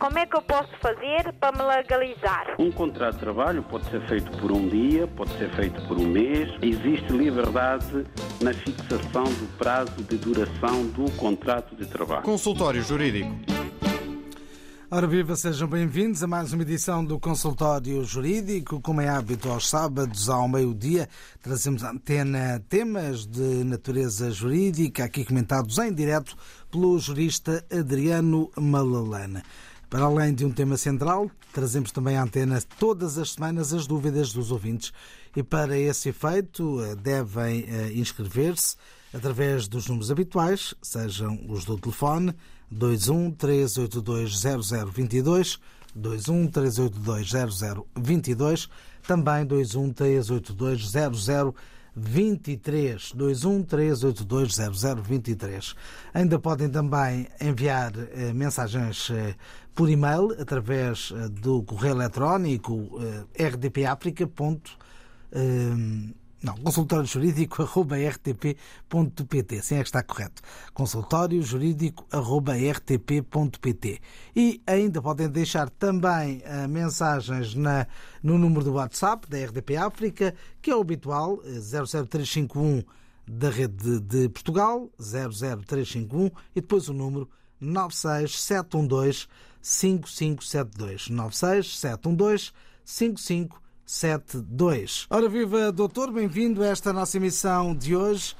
como 0.00 0.18
é 0.18 0.24
que 0.24 0.34
eu 0.34 0.40
posso 0.40 0.70
fazer 0.80 1.30
para 1.38 1.52
me 1.52 1.62
legalizar? 1.62 2.54
Um 2.58 2.72
contrato 2.72 3.14
de 3.14 3.20
trabalho 3.20 3.62
pode 3.62 3.88
ser 3.90 4.00
feito 4.08 4.30
por 4.38 4.50
um 4.50 4.66
dia, 4.66 5.06
pode 5.06 5.30
ser 5.36 5.50
feito 5.54 5.80
por 5.86 5.98
um 5.98 6.06
mês. 6.06 6.48
Existe 6.62 7.12
liberdade 7.12 8.06
na 8.40 8.54
fixação 8.54 9.24
do 9.24 9.58
prazo 9.58 10.02
de 10.02 10.16
duração 10.16 10.86
do 10.86 11.10
contrato 11.12 11.76
de 11.76 11.86
trabalho. 11.86 12.22
Consultório 12.22 12.82
Jurídico. 12.82 13.30
Ora 14.90 15.06
viva, 15.06 15.36
sejam 15.36 15.68
bem-vindos 15.68 16.20
a 16.24 16.26
mais 16.26 16.52
uma 16.52 16.62
edição 16.62 17.04
do 17.04 17.20
Consultório 17.20 18.02
Jurídico. 18.02 18.80
Como 18.80 19.00
é 19.00 19.08
hábito, 19.08 19.50
aos 19.50 19.68
sábados, 19.68 20.28
ao 20.28 20.48
meio-dia, 20.48 21.08
trazemos 21.40 21.84
à 21.84 21.90
antena 21.90 22.60
temas 22.68 23.24
de 23.24 23.62
natureza 23.64 24.30
jurídica, 24.32 25.04
aqui 25.04 25.24
comentados 25.24 25.78
em 25.78 25.92
direto 25.92 26.34
pelo 26.72 26.98
jurista 26.98 27.64
Adriano 27.70 28.50
Malalana. 28.56 29.44
Para 29.90 30.04
além 30.04 30.32
de 30.32 30.44
um 30.44 30.52
tema 30.52 30.76
central, 30.76 31.28
trazemos 31.52 31.90
também 31.90 32.16
à 32.16 32.22
antena 32.22 32.62
todas 32.78 33.18
as 33.18 33.32
semanas 33.32 33.74
as 33.74 33.88
dúvidas 33.88 34.32
dos 34.32 34.52
ouvintes. 34.52 34.92
E 35.34 35.42
para 35.42 35.76
esse 35.76 36.10
efeito, 36.10 36.80
eh, 36.80 36.94
devem 36.94 37.64
eh, 37.66 37.92
inscrever-se 37.94 38.76
através 39.12 39.66
dos 39.66 39.88
números 39.88 40.08
habituais, 40.08 40.76
sejam 40.80 41.44
os 41.48 41.64
do 41.64 41.76
telefone 41.76 42.32
21 42.70 43.32
382 43.32 44.40
0022, 44.62 45.58
21 45.96 46.46
382 46.46 47.30
0022, 47.96 48.68
também 49.08 49.44
21 49.44 49.92
382 49.92 50.92
0023, 51.96 53.12
21 53.14 53.62
382 53.64 54.56
0023. 54.56 55.74
Ainda 56.14 56.38
podem 56.38 56.68
também 56.68 57.28
enviar 57.40 57.92
eh, 58.12 58.32
mensagens 58.32 59.10
eh, 59.10 59.34
por 59.74 59.88
e-mail 59.88 60.32
através 60.40 61.12
eh, 61.14 61.28
do 61.28 61.62
correio 61.62 61.94
eletrónico 61.94 62.88
eh, 63.34 63.48
rdpafrica.com 63.48 64.60
não, 66.42 66.56
consultório 66.56 67.04
jurídico 67.04 67.62
arroba 67.62 67.96
rtp.pt, 67.98 69.62
sim 69.62 69.74
é 69.74 69.82
que 69.82 69.88
está 69.88 70.02
correto. 70.02 70.40
Consultório 70.72 71.42
jurídico 71.42 72.06
arroba 72.10 72.54
rtp.pt. 72.54 74.00
E 74.34 74.62
ainda 74.66 75.02
podem 75.02 75.28
deixar 75.28 75.68
também 75.68 76.38
uh, 76.38 76.66
mensagens 76.66 77.54
na, 77.54 77.86
no 78.22 78.38
número 78.38 78.64
do 78.64 78.72
WhatsApp 78.72 79.28
da 79.28 79.36
RDP 79.36 79.76
África, 79.76 80.34
que 80.62 80.70
é 80.70 80.76
o 80.76 80.80
habitual, 80.80 81.42
00351 81.42 82.78
eh, 82.78 82.84
da 83.28 83.50
rede 83.50 83.76
de, 83.76 84.00
de 84.00 84.28
Portugal, 84.30 84.90
00351, 84.98 86.30
e 86.56 86.62
depois 86.62 86.88
o 86.88 86.94
número 86.94 87.28
96712 87.60 89.26
5572. 89.60 91.10
96712 91.10 92.52
5572. 92.82 93.60
72. 93.90 95.06
Ora 95.10 95.28
viva, 95.28 95.72
doutor, 95.72 96.12
bem-vindo 96.12 96.62
a 96.62 96.68
esta 96.68 96.92
nossa 96.92 97.16
emissão 97.16 97.74
de 97.74 97.96
hoje. 97.96 98.36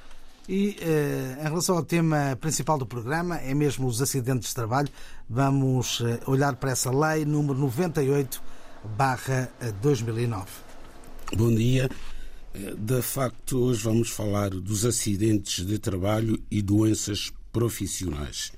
E 0.49 0.77
eh, 0.81 1.39
em 1.41 1.43
relação 1.43 1.77
ao 1.77 1.85
tema 1.85 2.39
principal 2.41 2.79
do 2.79 2.87
programa, 2.87 3.37
é 3.39 3.53
mesmo 3.53 3.89
os 3.89 4.01
acidentes 4.01 4.51
de 4.51 4.55
trabalho, 4.55 4.89
vamos 5.29 6.03
eh, 6.03 6.21
olhar 6.27 6.55
para 6.55 6.71
essa 6.71 6.93
lei 6.93 7.25
número 7.25 7.59
98 7.59 8.41
barra 8.97 9.53
2009. 9.83 10.47
Bom 11.37 11.53
dia. 11.53 11.91
Eh, 12.55 12.75
de 12.79 13.03
facto, 13.03 13.59
hoje 13.59 13.83
vamos 13.83 14.09
falar 14.09 14.51
dos 14.51 14.85
acidentes 14.85 15.67
de 15.67 15.81
trabalho 15.81 16.41
e 16.49 16.63
doenças 16.63 17.33
profissionais. 17.53 18.53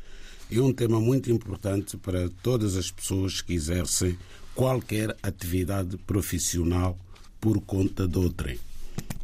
É 0.51 0.61
um 0.61 0.75
tema 0.75 1.01
muito 1.01 1.33
importante 1.33 1.97
para 1.97 2.29
todas 2.43 2.77
as 2.77 2.91
pessoas 2.91 3.41
que 3.41 3.55
exercem 3.55 4.19
qualquer 4.55 5.17
atividade 5.22 5.97
profissional 5.98 6.98
por 7.41 7.61
conta 7.61 8.06
de 8.06 8.19
outrem. 8.19 8.58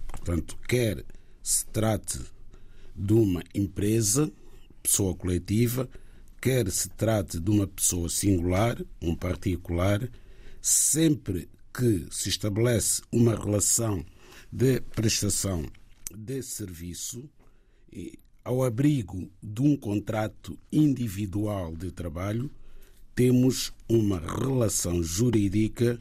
Portanto, 0.09 0.57
quer 0.69 1.05
se 1.43 1.65
trate 1.67 2.21
de 2.95 3.13
uma 3.13 3.43
empresa, 3.55 4.31
pessoa 4.83 5.15
coletiva, 5.15 5.89
quer 6.41 6.71
se 6.71 6.89
trate 6.91 7.39
de 7.39 7.51
uma 7.51 7.67
pessoa 7.67 8.09
singular, 8.09 8.77
um 9.01 9.15
particular, 9.15 10.09
sempre 10.61 11.49
que 11.73 12.07
se 12.11 12.29
estabelece 12.29 13.03
uma 13.13 13.37
relação 13.37 14.05
de 14.51 14.81
prestação 14.81 15.65
de 16.15 16.43
serviço 16.43 17.29
ao 18.45 18.65
abrigo 18.65 19.31
de 19.43 19.63
um 19.63 19.77
contrato 19.77 20.59
individual 20.73 21.77
de 21.77 21.91
trabalho, 21.91 22.51
temos 23.19 23.73
uma 23.89 24.21
relação 24.21 25.03
jurídica 25.03 26.01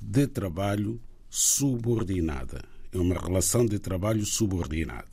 de 0.00 0.28
trabalho 0.28 1.00
subordinada. 1.28 2.62
É 2.92 2.98
uma 2.98 3.16
relação 3.16 3.66
de 3.66 3.80
trabalho 3.80 4.24
subordinada. 4.24 5.08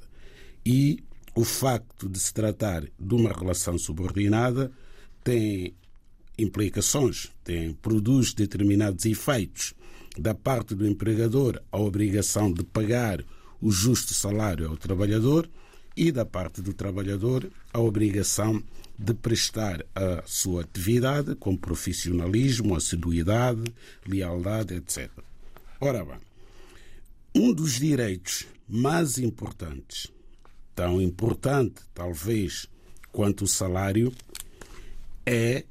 E 0.63 1.03
o 1.33 1.43
facto 1.43 2.07
de 2.07 2.19
se 2.19 2.31
tratar 2.31 2.83
de 2.83 3.15
uma 3.15 3.31
relação 3.31 3.79
subordinada 3.79 4.71
tem 5.23 5.73
implicações, 6.37 7.31
tem, 7.43 7.73
produz 7.73 8.31
determinados 8.31 9.05
efeitos. 9.05 9.73
Da 10.19 10.35
parte 10.35 10.75
do 10.75 10.85
empregador, 10.85 11.59
a 11.71 11.79
obrigação 11.79 12.53
de 12.53 12.63
pagar 12.63 13.25
o 13.59 13.71
justo 13.71 14.13
salário 14.13 14.67
ao 14.67 14.77
trabalhador 14.77 15.49
e 15.97 16.11
da 16.11 16.27
parte 16.27 16.61
do 16.61 16.75
trabalhador, 16.75 17.49
a 17.73 17.79
obrigação 17.79 18.61
de 18.99 19.13
prestar 19.13 19.85
a 19.95 20.21
sua 20.25 20.63
atividade 20.63 21.33
com 21.35 21.55
profissionalismo, 21.55 22.75
assiduidade, 22.75 23.63
lealdade, 24.05 24.73
etc. 24.73 25.09
Ora 25.79 26.03
bem, 26.03 26.19
um 27.33 27.53
dos 27.53 27.79
direitos 27.79 28.45
mais 28.67 29.17
importantes, 29.17 30.11
tão 30.75 31.01
importante 31.01 31.81
talvez 31.93 32.67
quanto 33.09 33.45
o 33.45 33.47
salário, 33.47 34.13
é 35.25 35.63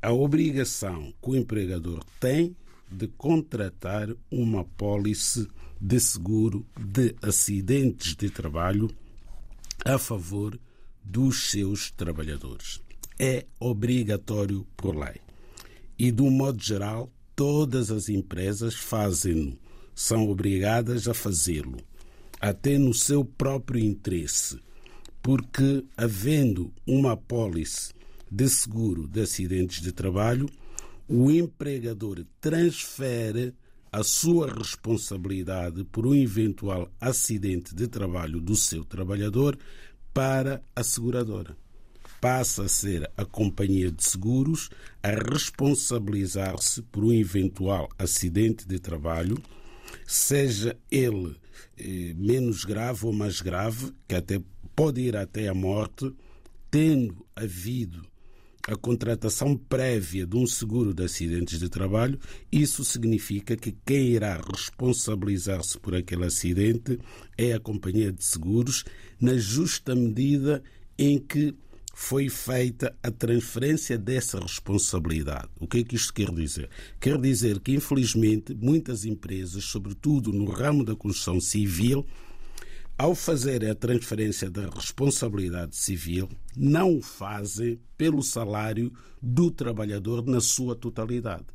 a 0.00 0.12
obrigação 0.12 1.12
que 1.20 1.30
o 1.30 1.36
empregador 1.36 2.04
tem 2.20 2.56
de 2.88 3.08
contratar 3.08 4.08
uma 4.30 4.64
pólice 4.64 5.48
de 5.80 5.98
seguro 5.98 6.64
de 6.78 7.16
acidentes 7.20 8.14
de 8.14 8.30
trabalho 8.30 8.88
a 9.84 9.98
favor 9.98 10.58
dos 11.08 11.50
seus 11.50 11.90
trabalhadores. 11.90 12.80
É 13.18 13.46
obrigatório 13.58 14.66
por 14.76 14.94
lei. 14.94 15.20
E, 15.98 16.12
de 16.12 16.22
um 16.22 16.30
modo 16.30 16.62
geral, 16.62 17.10
todas 17.34 17.90
as 17.90 18.08
empresas 18.08 18.74
fazem-no, 18.74 19.58
são 19.94 20.28
obrigadas 20.28 21.08
a 21.08 21.14
fazê-lo, 21.14 21.78
até 22.40 22.78
no 22.78 22.94
seu 22.94 23.24
próprio 23.24 23.82
interesse, 23.82 24.60
porque, 25.22 25.84
havendo 25.96 26.72
uma 26.86 27.12
apólice 27.12 27.92
de 28.30 28.48
seguro 28.48 29.08
de 29.08 29.22
acidentes 29.22 29.80
de 29.80 29.90
trabalho, 29.90 30.46
o 31.08 31.30
empregador 31.30 32.24
transfere 32.40 33.54
a 33.90 34.02
sua 34.04 34.52
responsabilidade 34.52 35.82
por 35.84 36.06
um 36.06 36.14
eventual 36.14 36.92
acidente 37.00 37.74
de 37.74 37.88
trabalho 37.88 38.40
do 38.40 38.54
seu 38.54 38.84
trabalhador 38.84 39.58
para 40.12 40.62
a 40.74 40.82
seguradora. 40.82 41.56
Passa 42.20 42.64
a 42.64 42.68
ser 42.68 43.08
a 43.16 43.24
companhia 43.24 43.92
de 43.92 44.02
seguros 44.02 44.70
a 45.02 45.10
responsabilizar-se 45.10 46.82
por 46.82 47.04
um 47.04 47.12
eventual 47.12 47.88
acidente 47.98 48.66
de 48.66 48.78
trabalho, 48.78 49.40
seja 50.04 50.76
ele 50.90 51.36
eh, 51.76 52.12
menos 52.16 52.64
grave 52.64 53.06
ou 53.06 53.12
mais 53.12 53.40
grave, 53.40 53.92
que 54.08 54.16
até 54.16 54.40
pode 54.74 55.00
ir 55.00 55.16
até 55.16 55.48
a 55.48 55.54
morte, 55.54 56.12
tendo 56.70 57.24
havido 57.36 58.04
a 58.68 58.76
contratação 58.76 59.56
prévia 59.56 60.26
de 60.26 60.36
um 60.36 60.46
seguro 60.46 60.92
de 60.92 61.02
acidentes 61.02 61.58
de 61.58 61.70
trabalho, 61.70 62.18
isso 62.52 62.84
significa 62.84 63.56
que 63.56 63.74
quem 63.84 64.08
irá 64.08 64.38
responsabilizar-se 64.52 65.78
por 65.78 65.94
aquele 65.94 66.26
acidente 66.26 66.98
é 67.36 67.54
a 67.54 67.60
companhia 67.60 68.12
de 68.12 68.22
seguros, 68.22 68.84
na 69.18 69.38
justa 69.38 69.94
medida 69.94 70.62
em 70.98 71.18
que 71.18 71.54
foi 71.94 72.28
feita 72.28 72.94
a 73.02 73.10
transferência 73.10 73.96
dessa 73.96 74.38
responsabilidade. 74.38 75.48
O 75.58 75.66
que 75.66 75.78
é 75.78 75.84
que 75.84 75.96
isto 75.96 76.12
quer 76.12 76.30
dizer? 76.30 76.68
Quer 77.00 77.18
dizer 77.18 77.60
que, 77.60 77.72
infelizmente, 77.72 78.54
muitas 78.54 79.06
empresas, 79.06 79.64
sobretudo 79.64 80.30
no 80.30 80.44
ramo 80.44 80.84
da 80.84 80.94
construção 80.94 81.40
civil, 81.40 82.06
ao 82.98 83.14
fazer 83.14 83.64
a 83.64 83.76
transferência 83.76 84.50
da 84.50 84.68
responsabilidade 84.68 85.76
civil, 85.76 86.28
não 86.56 86.96
o 86.96 87.00
fazem 87.00 87.78
pelo 87.96 88.24
salário 88.24 88.92
do 89.22 89.52
trabalhador 89.52 90.26
na 90.26 90.40
sua 90.40 90.74
totalidade. 90.74 91.46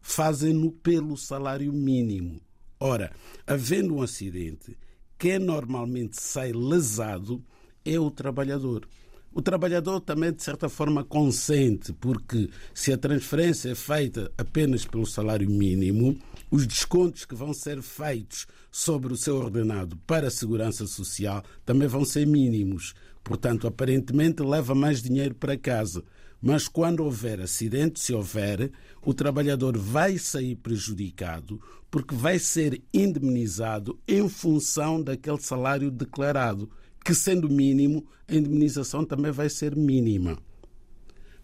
Fazem-no 0.00 0.72
pelo 0.72 1.14
salário 1.14 1.70
mínimo. 1.70 2.40
Ora, 2.80 3.12
havendo 3.46 3.96
um 3.96 4.02
acidente, 4.02 4.74
quem 5.18 5.38
normalmente 5.38 6.18
sai 6.18 6.52
lesado 6.52 7.44
é 7.84 8.00
o 8.00 8.10
trabalhador. 8.10 8.88
o 9.34 9.42
trabalhador 9.42 10.00
também, 10.00 10.32
de 10.32 10.42
certa 10.42 10.66
forma, 10.66 11.04
consente, 11.04 11.92
porque 11.92 12.48
se 12.72 12.90
a 12.90 12.96
transferência 12.96 13.68
é 13.68 13.74
feita 13.74 14.32
apenas 14.38 14.86
pelo 14.86 15.04
salário 15.04 15.50
mínimo, 15.50 16.18
os 16.50 16.66
descontos 16.66 17.24
que 17.24 17.34
vão 17.34 17.52
ser 17.52 17.82
feitos 17.82 18.46
sobre 18.70 19.12
o 19.12 19.16
seu 19.16 19.36
ordenado 19.36 19.96
para 20.06 20.28
a 20.28 20.30
segurança 20.30 20.86
social 20.86 21.42
também 21.64 21.88
vão 21.88 22.04
ser 22.04 22.26
mínimos. 22.26 22.94
Portanto, 23.24 23.66
aparentemente 23.66 24.42
leva 24.42 24.74
mais 24.74 25.02
dinheiro 25.02 25.34
para 25.34 25.56
casa. 25.56 26.04
Mas 26.40 26.68
quando 26.68 27.02
houver 27.02 27.40
acidente, 27.40 27.98
se 27.98 28.12
houver, 28.12 28.70
o 29.02 29.12
trabalhador 29.12 29.76
vai 29.76 30.18
sair 30.18 30.54
prejudicado 30.54 31.60
porque 31.90 32.14
vai 32.14 32.38
ser 32.38 32.82
indemnizado 32.92 33.98
em 34.06 34.28
função 34.28 35.02
daquele 35.02 35.40
salário 35.40 35.90
declarado, 35.90 36.70
que 37.04 37.14
sendo 37.14 37.48
mínimo, 37.48 38.06
a 38.28 38.34
indemnização 38.34 39.04
também 39.04 39.32
vai 39.32 39.48
ser 39.48 39.74
mínima. 39.74 40.38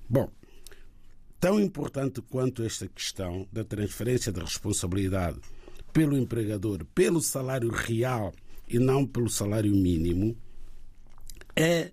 Bom, 0.08 0.30
tão 1.42 1.58
importante 1.58 2.22
quanto 2.22 2.62
esta 2.62 2.86
questão 2.86 3.48
da 3.50 3.64
transferência 3.64 4.30
de 4.30 4.38
responsabilidade 4.38 5.40
pelo 5.92 6.16
empregador 6.16 6.84
pelo 6.94 7.20
salário 7.20 7.68
real 7.68 8.32
e 8.68 8.78
não 8.78 9.04
pelo 9.04 9.28
salário 9.28 9.74
mínimo 9.74 10.36
é 11.56 11.90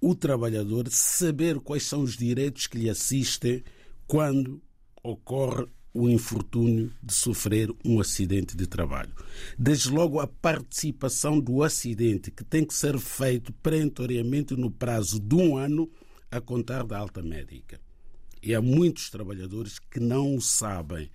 o 0.00 0.14
trabalhador 0.14 0.88
saber 0.88 1.60
quais 1.60 1.82
são 1.82 2.00
os 2.00 2.16
direitos 2.16 2.66
que 2.66 2.78
lhe 2.78 2.88
assistem 2.88 3.62
quando 4.06 4.62
ocorre 5.02 5.66
o 5.92 6.08
infortúnio 6.08 6.90
de 7.02 7.12
sofrer 7.12 7.70
um 7.84 8.00
acidente 8.00 8.56
de 8.56 8.66
trabalho. 8.66 9.12
Desde 9.58 9.90
logo 9.90 10.20
a 10.20 10.26
participação 10.26 11.38
do 11.38 11.62
acidente, 11.62 12.30
que 12.30 12.44
tem 12.44 12.64
que 12.64 12.72
ser 12.72 12.98
feito 12.98 13.52
perentoriamente 13.52 14.56
no 14.56 14.70
prazo 14.70 15.20
de 15.20 15.34
um 15.34 15.58
ano 15.58 15.90
a 16.30 16.40
contar 16.40 16.84
da 16.84 16.96
alta 16.96 17.20
médica. 17.20 17.78
E 18.42 18.54
há 18.54 18.62
muitos 18.62 19.10
trabalhadores 19.10 19.78
que 19.78 20.00
não 20.00 20.34
o 20.34 20.40
sabem 20.40 21.10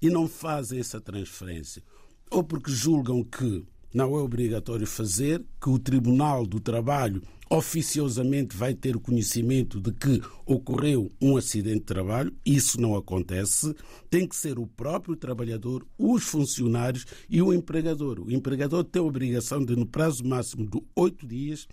e 0.00 0.10
não 0.10 0.28
fazem 0.28 0.80
essa 0.80 1.00
transferência, 1.00 1.82
ou 2.30 2.42
porque 2.42 2.70
julgam 2.70 3.22
que 3.22 3.64
não 3.94 4.16
é 4.16 4.20
obrigatório 4.20 4.86
fazer, 4.86 5.40
que 5.62 5.70
o 5.70 5.78
Tribunal 5.78 6.44
do 6.44 6.58
Trabalho 6.58 7.22
oficiosamente 7.48 8.56
vai 8.56 8.74
ter 8.74 8.98
conhecimento 8.98 9.80
de 9.80 9.92
que 9.92 10.20
ocorreu 10.44 11.12
um 11.20 11.36
acidente 11.36 11.80
de 11.80 11.84
trabalho. 11.84 12.34
Isso 12.44 12.80
não 12.80 12.96
acontece. 12.96 13.72
Tem 14.10 14.26
que 14.26 14.34
ser 14.34 14.58
o 14.58 14.66
próprio 14.66 15.14
trabalhador, 15.14 15.86
os 15.96 16.24
funcionários 16.24 17.06
e 17.30 17.40
o 17.40 17.52
empregador. 17.52 18.18
O 18.20 18.32
empregador 18.32 18.82
tem 18.82 19.00
a 19.00 19.04
obrigação 19.04 19.64
de, 19.64 19.76
no 19.76 19.86
prazo 19.86 20.26
máximo 20.26 20.66
de 20.66 20.82
oito 20.96 21.24
dias, 21.24 21.68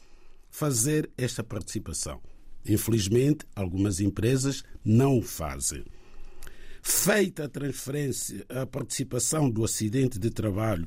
fazer 0.50 1.10
esta 1.18 1.44
participação. 1.44 2.22
Infelizmente, 2.66 3.46
algumas 3.56 4.00
empresas 4.00 4.64
não 4.84 5.18
o 5.18 5.22
fazem. 5.22 5.84
Feita 6.82 7.46
a 7.46 7.50
transferência, 7.50 8.46
a 8.50 8.66
participação 8.66 9.50
do 9.50 9.64
acidente 9.64 10.18
de 10.18 10.30
trabalho 10.30 10.86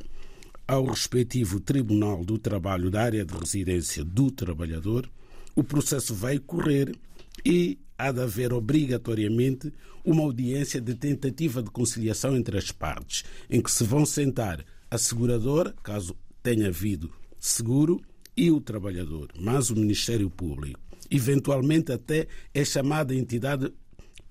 ao 0.66 0.86
respectivo 0.86 1.60
Tribunal 1.60 2.24
do 2.24 2.38
Trabalho 2.38 2.90
da 2.90 3.02
área 3.02 3.24
de 3.24 3.34
residência 3.34 4.02
do 4.02 4.30
trabalhador, 4.30 5.08
o 5.54 5.62
processo 5.62 6.14
vai 6.14 6.38
correr 6.38 6.96
e 7.44 7.78
há 7.98 8.10
de 8.10 8.20
haver 8.20 8.52
obrigatoriamente 8.52 9.72
uma 10.04 10.22
audiência 10.22 10.80
de 10.80 10.94
tentativa 10.94 11.62
de 11.62 11.70
conciliação 11.70 12.36
entre 12.36 12.58
as 12.58 12.70
partes, 12.70 13.24
em 13.48 13.60
que 13.60 13.70
se 13.70 13.84
vão 13.84 14.04
sentar 14.04 14.64
a 14.90 14.98
seguradora, 14.98 15.74
caso 15.82 16.16
tenha 16.42 16.68
havido 16.68 17.10
seguro, 17.38 18.00
e 18.36 18.50
o 18.50 18.60
trabalhador, 18.60 19.30
mas 19.38 19.70
o 19.70 19.76
Ministério 19.76 20.28
Público. 20.28 20.80
Eventualmente 21.10 21.92
até 21.92 22.26
é 22.52 22.64
chamada 22.64 23.14
entidade 23.14 23.72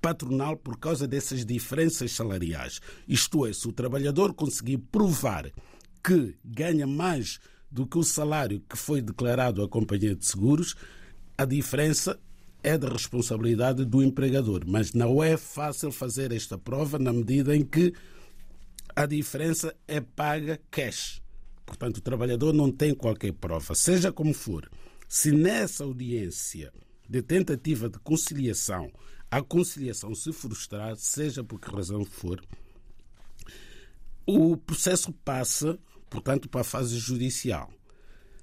patronal 0.01 0.57
por 0.57 0.77
causa 0.77 1.07
dessas 1.07 1.45
diferenças 1.45 2.11
salariais. 2.11 2.81
Isto 3.07 3.45
é, 3.45 3.53
se 3.53 3.67
o 3.67 3.71
trabalhador 3.71 4.33
conseguir 4.33 4.77
provar 4.77 5.49
que 6.03 6.35
ganha 6.43 6.85
mais 6.85 7.39
do 7.71 7.87
que 7.87 7.97
o 7.97 8.03
salário 8.03 8.61
que 8.69 8.77
foi 8.77 9.01
declarado 9.01 9.63
à 9.63 9.69
companhia 9.69 10.13
de 10.13 10.25
seguros, 10.25 10.75
a 11.37 11.45
diferença 11.45 12.19
é 12.61 12.77
da 12.77 12.89
responsabilidade 12.89 13.85
do 13.85 14.03
empregador. 14.03 14.63
Mas 14.67 14.93
não 14.93 15.23
é 15.23 15.37
fácil 15.37 15.91
fazer 15.91 16.31
esta 16.31 16.57
prova 16.57 16.99
na 16.99 17.11
medida 17.11 17.55
em 17.55 17.63
que 17.63 17.93
a 18.95 19.05
diferença 19.05 19.73
é 19.87 19.99
paga 19.99 20.59
cash. 20.69 21.21
Portanto, 21.65 21.97
o 21.97 22.01
trabalhador 22.01 22.53
não 22.53 22.71
tem 22.71 22.93
qualquer 22.93 23.33
prova, 23.33 23.73
seja 23.73 24.11
como 24.11 24.33
for. 24.33 24.69
Se 25.15 25.31
nessa 25.31 25.83
audiência 25.83 26.73
de 27.07 27.21
tentativa 27.21 27.87
de 27.87 27.99
conciliação 27.99 28.91
a 29.29 29.43
conciliação 29.43 30.15
se 30.15 30.33
frustrar, 30.33 30.95
seja 30.95 31.43
por 31.43 31.59
que 31.59 31.69
razão 31.69 32.03
for, 32.03 32.43
o 34.25 34.57
processo 34.57 35.13
passa 35.23 35.77
portanto, 36.09 36.49
para 36.49 36.61
a 36.61 36.63
fase 36.63 36.97
judicial. 36.97 37.71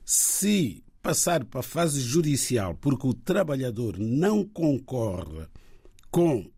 Se 0.05 0.84
passar 1.02 1.44
para 1.44 1.58
a 1.58 1.64
fase 1.64 2.00
judicial 2.00 2.76
porque 2.76 3.05
o 3.05 3.14
trabalhador 3.14 3.99
não 3.99 4.44
concorre 4.44 5.49
com 6.08 6.49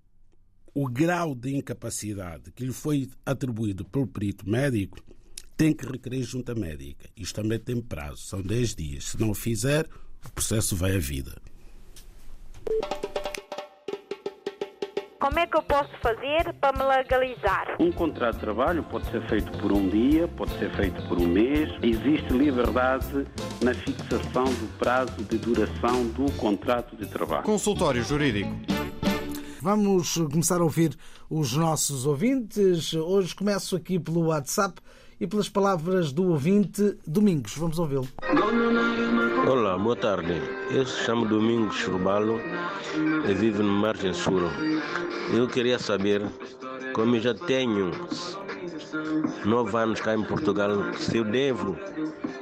o 0.74 0.88
grau 0.90 1.34
de 1.34 1.56
incapacidade 1.56 2.52
que 2.52 2.66
lhe 2.66 2.72
foi 2.72 3.08
atribuído 3.24 3.82
pelo 3.86 4.06
perito 4.06 4.46
médico, 4.46 4.98
tem 5.62 5.72
que 5.72 5.86
requerer 5.86 6.24
junta 6.24 6.56
médica. 6.56 7.08
Isto 7.16 7.40
também 7.40 7.56
tem 7.56 7.80
prazo, 7.80 8.16
são 8.16 8.42
10 8.42 8.74
dias. 8.74 9.04
Se 9.10 9.20
não 9.20 9.30
o 9.30 9.34
fizer, 9.34 9.86
o 10.26 10.32
processo 10.32 10.74
vai 10.74 10.96
à 10.96 10.98
vida. 10.98 11.40
Como 15.20 15.38
é 15.38 15.46
que 15.46 15.56
eu 15.56 15.62
posso 15.62 15.92
fazer 16.02 16.52
para 16.54 16.76
me 16.76 16.82
legalizar? 16.82 17.76
Um 17.78 17.92
contrato 17.92 18.34
de 18.34 18.40
trabalho 18.40 18.82
pode 18.82 19.08
ser 19.08 19.24
feito 19.28 19.56
por 19.58 19.70
um 19.70 19.88
dia, 19.88 20.26
pode 20.26 20.50
ser 20.58 20.74
feito 20.74 21.00
por 21.06 21.16
um 21.20 21.28
mês. 21.28 21.70
Existe 21.80 22.32
liberdade 22.32 23.24
na 23.62 23.72
fixação 23.72 24.46
do 24.46 24.78
prazo 24.78 25.14
de 25.22 25.38
duração 25.38 26.08
do 26.08 26.32
contrato 26.38 26.96
de 26.96 27.06
trabalho. 27.06 27.44
Consultório 27.44 28.02
Jurídico. 28.02 28.50
Vamos 29.60 30.16
começar 30.16 30.60
a 30.60 30.64
ouvir 30.64 30.98
os 31.30 31.56
nossos 31.56 32.04
ouvintes. 32.04 32.92
Hoje 32.94 33.32
começo 33.32 33.76
aqui 33.76 34.00
pelo 34.00 34.26
WhatsApp 34.26 34.82
e 35.22 35.26
pelas 35.28 35.48
palavras 35.48 36.12
do 36.12 36.30
ouvinte 36.30 36.98
Domingos. 37.06 37.56
Vamos 37.56 37.78
ouvi-lo. 37.78 38.08
Olá, 39.48 39.78
boa 39.78 39.94
tarde. 39.94 40.32
Eu 40.68 40.84
chamo 40.84 41.28
Domingos 41.28 41.76
Churbalo 41.76 42.40
e 43.28 43.32
vivo 43.32 43.62
no 43.62 43.72
Margem 43.72 44.12
Sul. 44.12 44.40
Eu 45.32 45.46
queria 45.46 45.78
saber, 45.78 46.28
como 46.92 47.14
eu 47.14 47.20
já 47.20 47.34
tenho 47.34 47.92
nove 49.44 49.76
anos 49.76 50.00
cá 50.00 50.12
em 50.12 50.24
Portugal, 50.24 50.92
se 50.94 51.18
eu 51.18 51.24
devo 51.24 51.76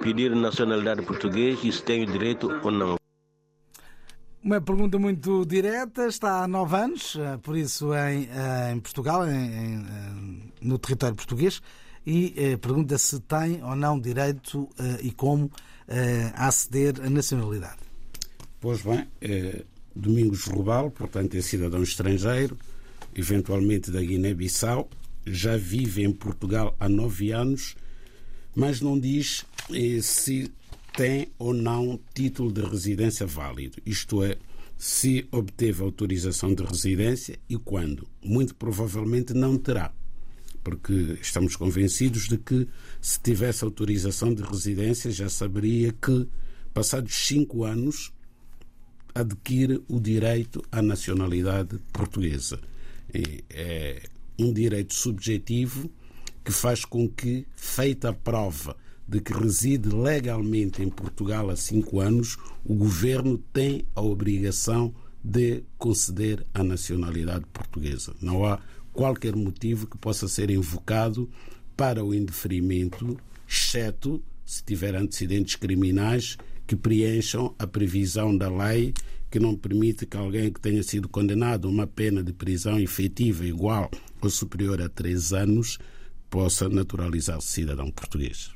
pedir 0.01 0.35
nacionalidade 0.35 1.03
portuguesa 1.03 1.67
e 1.67 1.71
se 1.71 1.83
tenho 1.83 2.07
direito 2.07 2.51
ou 2.63 2.71
não. 2.71 2.97
Uma 4.43 4.59
pergunta 4.59 4.99
muito 4.99 5.45
direta. 5.45 6.07
Está 6.07 6.45
há 6.45 6.49
nove 6.49 6.75
anos, 6.75 7.15
eh, 7.21 7.37
por 7.43 7.59
isso 7.59 7.93
em, 7.93 8.27
eh, 8.33 8.73
em 8.73 8.81
Portugal, 8.81 9.29
em, 9.29 9.35
em, 9.35 9.75
eh, 9.81 10.53
no 10.63 10.79
território 10.79 11.15
português 11.15 11.61
e 12.07 12.35
eh, 12.37 12.57
pergunta 12.57 12.97
se 12.99 13.21
tem 13.21 13.63
ou 13.63 13.77
não 13.77 14.01
direito 14.01 14.69
eh, 14.79 15.01
e 15.03 15.11
como 15.11 15.51
eh, 15.89 16.33
aceder 16.35 17.01
à 17.03 17.11
nacionalidade. 17.11 17.79
Pois 18.61 18.83
bem, 18.83 19.07
eh, 19.21 19.65
Domingos 19.95 20.45
Rubal, 20.45 20.91
portanto 20.91 21.35
é 21.37 21.41
cidadão 21.41 21.83
estrangeiro, 21.83 22.57
eventualmente 23.15 23.91
da 23.91 24.01
Guiné-Bissau, 24.01 24.89
já 25.27 25.57
vive 25.57 26.03
em 26.03 26.13
Portugal 26.13 26.75
há 26.79 26.89
nove 26.89 27.33
anos, 27.33 27.77
mas 28.55 28.81
não 28.81 28.99
diz 28.99 29.45
eh, 29.73 30.01
se 30.01 30.51
tem 30.97 31.29
ou 31.39 31.55
não 31.55 32.01
título 32.15 32.53
de 32.53 32.63
residência 32.63 33.27
válido, 33.27 33.79
isto 33.87 34.23
é, 34.23 34.37
se 34.77 35.27
obteve 35.31 35.83
autorização 35.83 36.55
de 36.55 36.63
residência 36.63 37.39
e 37.49 37.57
quando. 37.57 38.09
Muito 38.23 38.55
provavelmente 38.55 39.35
não 39.35 39.59
terá 39.59 39.93
porque 40.63 41.19
estamos 41.21 41.57
convencidos 41.57 42.29
de 42.29 42.37
que 42.37 42.69
se 43.01 43.21
tivesse 43.21 43.65
autorização 43.65 44.35
de 44.35 44.43
residência 44.43 45.11
já 45.11 45.29
saberia 45.29 45.93
que, 45.93 46.29
passados 46.73 47.15
cinco 47.15 47.65
anos, 47.65 48.13
adquire 49.15 49.83
o 49.89 49.99
direito 49.99 50.63
à 50.71 50.81
nacionalidade 50.83 51.79
portuguesa. 51.93 52.61
É 53.51 54.03
um 54.39 54.53
direito 54.53 54.95
subjetivo 54.95 55.91
que 56.45 56.53
faz 56.53 56.85
com 56.85 57.09
que, 57.09 57.47
feita 57.55 58.11
a 58.11 58.13
prova 58.13 58.77
de 59.07 59.21
que 59.21 59.33
reside 59.33 59.89
legalmente 59.89 60.83
em 60.83 60.89
Portugal 60.89 61.51
há 61.51 61.57
cinco 61.57 62.01
anos, 62.01 62.39
o 62.65 62.75
governo 62.75 63.39
tem 63.53 63.85
a 63.95 64.01
obrigação 64.01 64.95
de 65.23 65.65
conceder 65.77 66.47
a 66.55 66.63
nacionalidade 66.63 67.45
portuguesa. 67.53 68.15
Não 68.23 68.47
há 68.47 68.61
qualquer 68.93 69.35
motivo 69.35 69.87
que 69.87 69.99
possa 69.99 70.29
ser 70.29 70.51
invocado 70.51 71.29
para 71.77 72.05
o 72.05 72.15
indeferimento, 72.15 73.19
exceto 73.49 74.23
se 74.45 74.63
tiver 74.65 74.95
antecedentes 74.95 75.57
criminais 75.57 76.37
que 76.67 76.77
preencham 76.77 77.55
a 77.59 77.67
previsão 77.67 78.37
da 78.37 78.49
lei 78.49 78.93
que 79.31 79.39
não 79.39 79.57
permite 79.57 80.05
que 80.07 80.17
alguém 80.17 80.53
que 80.53 80.61
tenha 80.61 80.83
sido 80.83 81.09
condenado 81.09 81.69
a 81.69 81.71
uma 81.71 81.87
pena 81.87 82.23
de 82.23 82.33
prisão 82.33 82.79
efetiva 82.81 83.47
igual 83.47 83.89
ou 84.21 84.29
superior 84.29 84.83
a 84.83 84.89
três 84.89 85.33
anos 85.33 85.79
possa 86.29 86.69
naturalizar-se 86.69 87.47
cidadão 87.47 87.91
português. 87.91 88.51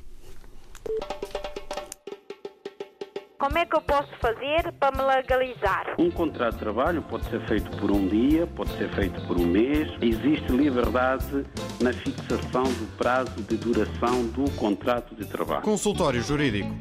Como 3.37 3.57
é 3.57 3.65
que 3.65 3.75
eu 3.75 3.81
posso 3.81 4.09
fazer 4.21 4.71
para 4.79 4.95
me 4.95 5.03
legalizar? 5.03 5.95
Um 5.99 6.09
contrato 6.09 6.53
de 6.53 6.59
trabalho 6.59 7.01
pode 7.01 7.25
ser 7.29 7.45
feito 7.45 7.69
por 7.77 7.91
um 7.91 8.07
dia, 8.07 8.47
pode 8.47 8.71
ser 8.77 8.89
feito 8.95 9.21
por 9.27 9.37
um 9.37 9.45
mês. 9.45 9.89
Existe 10.01 10.49
liberdade 10.53 11.45
na 11.81 11.91
fixação 11.91 12.63
do 12.63 12.97
prazo 12.97 13.35
de 13.43 13.57
duração 13.57 14.25
do 14.27 14.49
contrato 14.51 15.13
de 15.15 15.25
trabalho. 15.25 15.63
Consultório 15.63 16.21
Jurídico. 16.21 16.73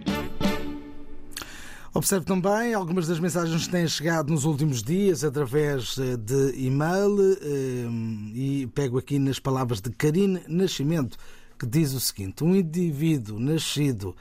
Observe 1.92 2.24
também 2.24 2.72
algumas 2.72 3.08
das 3.08 3.18
mensagens 3.18 3.66
que 3.66 3.72
têm 3.72 3.88
chegado 3.88 4.30
nos 4.30 4.44
últimos 4.44 4.80
dias 4.80 5.24
através 5.24 5.98
eh, 5.98 6.16
de 6.16 6.52
e-mail 6.56 7.36
eh, 7.40 8.34
e 8.34 8.66
pego 8.74 8.98
aqui 8.98 9.18
nas 9.18 9.40
palavras 9.40 9.80
de 9.80 9.90
Karine 9.90 10.40
Nascimento, 10.46 11.16
que 11.58 11.66
diz 11.66 11.94
o 11.94 12.00
seguinte: 12.00 12.44
Um 12.44 12.54
indivíduo 12.54 13.40
nascido 13.40 14.14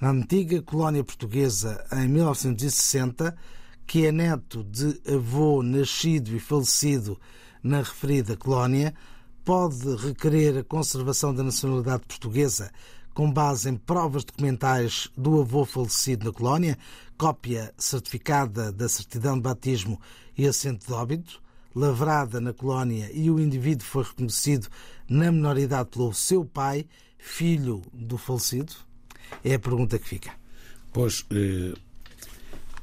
na 0.00 0.10
antiga 0.10 0.62
colónia 0.62 1.02
portuguesa 1.02 1.84
em 1.92 2.08
1960, 2.08 3.36
que 3.86 4.06
é 4.06 4.12
neto 4.12 4.62
de 4.62 5.00
avô 5.12 5.62
nascido 5.62 6.36
e 6.36 6.38
falecido 6.38 7.18
na 7.62 7.78
referida 7.78 8.36
colónia, 8.36 8.94
pode 9.44 9.96
requerer 9.96 10.58
a 10.58 10.64
conservação 10.64 11.34
da 11.34 11.42
nacionalidade 11.42 12.04
portuguesa 12.06 12.70
com 13.12 13.32
base 13.32 13.68
em 13.68 13.76
provas 13.76 14.24
documentais 14.24 15.10
do 15.16 15.40
avô 15.40 15.64
falecido 15.64 16.26
na 16.26 16.32
colónia, 16.32 16.78
cópia 17.16 17.74
certificada 17.76 18.70
da 18.70 18.88
certidão 18.88 19.34
de 19.34 19.42
batismo 19.42 20.00
e 20.36 20.46
assento 20.46 20.86
de 20.86 20.92
óbito, 20.92 21.42
lavrada 21.74 22.40
na 22.40 22.52
colónia 22.52 23.10
e 23.12 23.28
o 23.28 23.40
indivíduo 23.40 23.84
foi 23.84 24.04
reconhecido 24.04 24.68
na 25.08 25.32
menoridade 25.32 25.88
pelo 25.88 26.14
seu 26.14 26.44
pai, 26.44 26.86
filho 27.18 27.82
do 27.92 28.16
falecido? 28.16 28.87
É 29.44 29.54
a 29.54 29.58
pergunta 29.58 29.98
que 29.98 30.08
fica. 30.08 30.34
Pois, 30.92 31.24
eh, 31.30 31.74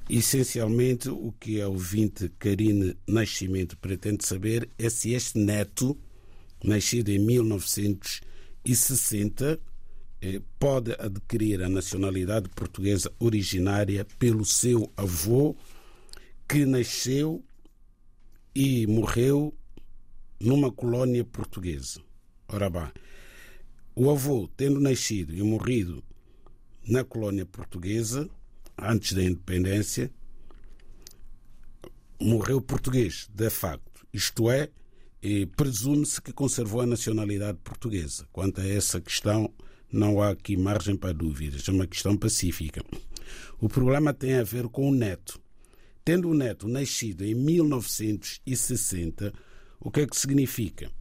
essencialmente, 0.09 1.09
o 1.09 1.31
que 1.39 1.61
a 1.61 1.67
ouvinte 1.67 2.29
Karine 2.39 2.97
Nascimento 3.07 3.77
pretende 3.77 4.25
saber 4.25 4.67
é 4.77 4.89
se 4.89 5.13
este 5.13 5.37
neto, 5.39 5.97
nascido 6.63 7.09
em 7.09 7.19
1960, 7.19 9.59
eh, 10.21 10.41
pode 10.59 10.93
adquirir 10.93 11.61
a 11.63 11.69
nacionalidade 11.69 12.47
portuguesa 12.49 13.11
originária 13.19 14.05
pelo 14.17 14.45
seu 14.45 14.91
avô, 14.95 15.55
que 16.47 16.65
nasceu 16.65 17.43
e 18.53 18.85
morreu 18.87 19.53
numa 20.39 20.71
colónia 20.71 21.25
portuguesa. 21.25 21.99
Ora 22.47 22.69
bem, 22.69 22.91
o 23.95 24.11
avô, 24.11 24.47
tendo 24.55 24.79
nascido 24.79 25.35
e 25.35 25.41
morrido 25.41 26.03
na 26.87 27.03
colónia 27.03 27.45
portuguesa, 27.45 28.29
antes 28.77 29.13
da 29.13 29.23
independência, 29.23 30.11
morreu 32.19 32.61
português, 32.61 33.29
de 33.33 33.49
facto. 33.49 34.05
Isto 34.13 34.49
é, 34.49 34.69
presume-se 35.55 36.21
que 36.21 36.31
conservou 36.31 36.81
a 36.81 36.85
nacionalidade 36.85 37.57
portuguesa. 37.63 38.27
Quanto 38.31 38.61
a 38.61 38.67
essa 38.67 39.01
questão, 39.01 39.51
não 39.91 40.21
há 40.21 40.29
aqui 40.29 40.55
margem 40.55 40.95
para 40.95 41.13
dúvidas, 41.13 41.67
é 41.67 41.71
uma 41.71 41.87
questão 41.87 42.15
pacífica. 42.15 42.83
O 43.59 43.67
problema 43.67 44.13
tem 44.13 44.35
a 44.35 44.43
ver 44.43 44.67
com 44.67 44.89
o 44.89 44.93
neto. 44.93 45.41
Tendo 46.03 46.29
o 46.29 46.35
neto 46.35 46.67
nascido 46.67 47.25
em 47.25 47.33
1960, 47.33 49.33
o 49.79 49.89
que 49.89 50.01
é 50.01 50.07
que 50.07 50.15
significa? 50.15 50.91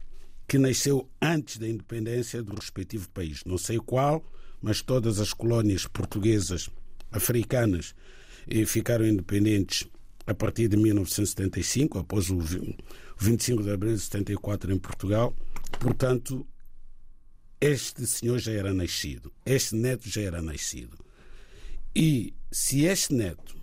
Que 0.47 0.57
nasceu 0.57 1.07
antes 1.21 1.57
da 1.57 1.67
independência 1.67 2.41
do 2.41 2.55
respectivo 2.55 3.09
país. 3.09 3.43
Não 3.45 3.57
sei 3.57 3.77
qual, 3.77 4.25
mas 4.61 4.81
todas 4.81 5.19
as 5.19 5.33
colónias 5.33 5.85
portuguesas 5.85 6.69
africanas 7.11 7.95
eh, 8.47 8.65
ficaram 8.65 9.05
independentes 9.05 9.87
a 10.25 10.33
partir 10.33 10.67
de 10.67 10.77
1975, 10.77 11.99
após 11.99 12.29
o 12.29 12.39
25 13.19 13.63
de 13.63 13.71
abril 13.71 13.93
de 13.93 13.99
74 13.99 14.73
em 14.73 14.77
Portugal. 14.77 15.35
Portanto, 15.79 16.45
este 17.61 18.05
senhor 18.07 18.39
já 18.39 18.51
era 18.51 18.73
nascido, 18.73 19.31
este 19.45 19.75
neto 19.75 20.09
já 20.09 20.21
era 20.21 20.41
nascido. 20.41 20.97
E 21.95 22.33
se 22.51 22.85
este 22.85 23.13
neto 23.13 23.55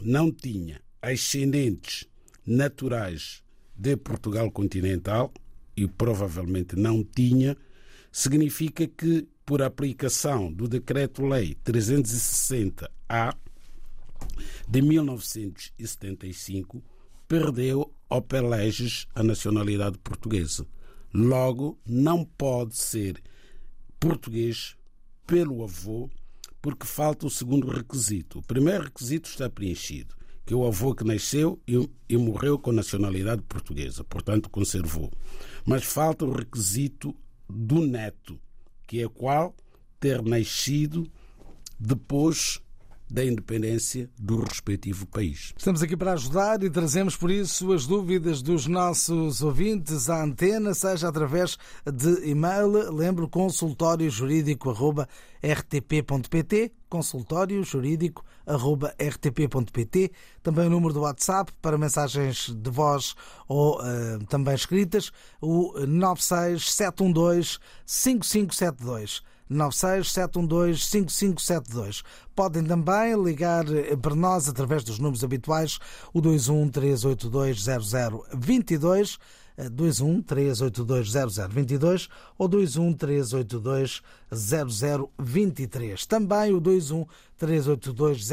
não 0.00 0.30
tinha 0.30 0.80
ascendentes 1.00 2.06
naturais 2.46 3.42
de 3.76 3.96
Portugal 3.96 4.50
continental, 4.50 5.32
e 5.76 5.86
provavelmente 5.86 6.76
não 6.76 7.02
tinha, 7.02 7.56
significa 8.14 8.86
que 8.86 9.28
por 9.44 9.60
aplicação 9.60 10.50
do 10.52 10.68
Decreto-Lei 10.68 11.56
360-A 11.64 13.34
de 14.68 14.80
1975, 14.80 16.80
perdeu 17.26 17.92
ao 18.08 18.22
Peleges 18.22 19.08
a 19.16 19.24
nacionalidade 19.24 19.98
portuguesa. 19.98 20.64
Logo, 21.12 21.76
não 21.84 22.24
pode 22.24 22.76
ser 22.76 23.20
português 23.98 24.76
pelo 25.26 25.64
avô, 25.64 26.08
porque 26.62 26.86
falta 26.86 27.26
o 27.26 27.30
segundo 27.30 27.68
requisito. 27.68 28.38
O 28.38 28.42
primeiro 28.42 28.84
requisito 28.84 29.28
está 29.28 29.50
preenchido, 29.50 30.14
que 30.46 30.54
é 30.54 30.56
o 30.56 30.64
avô 30.64 30.94
que 30.94 31.02
nasceu 31.02 31.60
e, 31.66 31.90
e 32.08 32.16
morreu 32.16 32.60
com 32.60 32.70
nacionalidade 32.70 33.42
portuguesa, 33.42 34.04
portanto 34.04 34.48
conservou. 34.48 35.10
Mas 35.66 35.82
falta 35.82 36.24
o 36.24 36.32
requisito 36.32 37.12
do 37.48 37.80
neto, 37.86 38.38
que 38.86 39.02
é 39.02 39.08
qual? 39.08 39.54
Ter 39.98 40.22
nascido 40.22 41.10
depois 41.78 42.60
da 43.10 43.24
independência 43.24 44.10
do 44.18 44.40
respectivo 44.42 45.06
país. 45.06 45.52
Estamos 45.56 45.82
aqui 45.82 45.96
para 45.96 46.12
ajudar 46.12 46.62
e 46.62 46.70
trazemos 46.70 47.16
por 47.16 47.30
isso 47.30 47.72
as 47.72 47.86
dúvidas 47.86 48.42
dos 48.42 48.66
nossos 48.66 49.42
ouvintes 49.42 50.08
à 50.08 50.22
antena, 50.22 50.74
seja 50.74 51.08
através 51.08 51.58
de 51.84 52.28
e-mail, 52.28 52.92
lembro 52.92 53.28
consultório 53.28 54.10
rtp.pt, 55.42 56.72
consultório 56.88 57.62
rtp.pt, 58.98 60.10
também 60.42 60.66
o 60.66 60.70
número 60.70 60.94
do 60.94 61.00
WhatsApp 61.00 61.52
para 61.60 61.76
mensagens 61.76 62.48
de 62.48 62.70
voz 62.70 63.14
ou 63.46 63.80
uh, 63.80 64.24
também 64.28 64.54
escritas, 64.54 65.12
o 65.40 65.74
96712 65.86 67.58
5572. 67.84 69.33
967125572. 69.50 72.02
Podem 72.34 72.64
também 72.64 73.14
ligar 73.22 73.66
para 74.00 74.14
nós 74.14 74.48
através 74.48 74.82
dos 74.82 74.98
números 74.98 75.22
habituais, 75.22 75.78
o 76.12 76.20
21 76.20 76.70
382 76.70 77.66
0022, 78.32 79.18
21 79.56 80.20
382 80.22 81.12
0022 81.12 82.08
ou 82.36 82.48
21 82.48 82.92
382 82.94 84.02
0023. 84.32 86.06
Também 86.06 86.52
o 86.52 86.60
21 86.60 87.06
382 87.38 88.26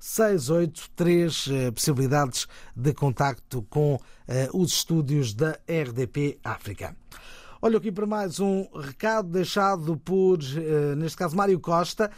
0068, 0.00 0.90
três 0.96 1.48
possibilidades 1.74 2.48
de 2.74 2.92
contacto 2.92 3.62
com 3.70 4.00
os 4.52 4.72
estúdios 4.72 5.32
da 5.34 5.56
RDP 5.68 6.40
África. 6.42 6.96
Olho 7.64 7.78
aqui 7.78 7.92
para 7.92 8.08
mais 8.08 8.40
um 8.40 8.66
recado 8.74 9.28
deixado 9.28 9.96
por, 9.96 10.40
neste 10.96 11.16
caso, 11.16 11.36
Mário 11.36 11.60
Costa. 11.60 12.10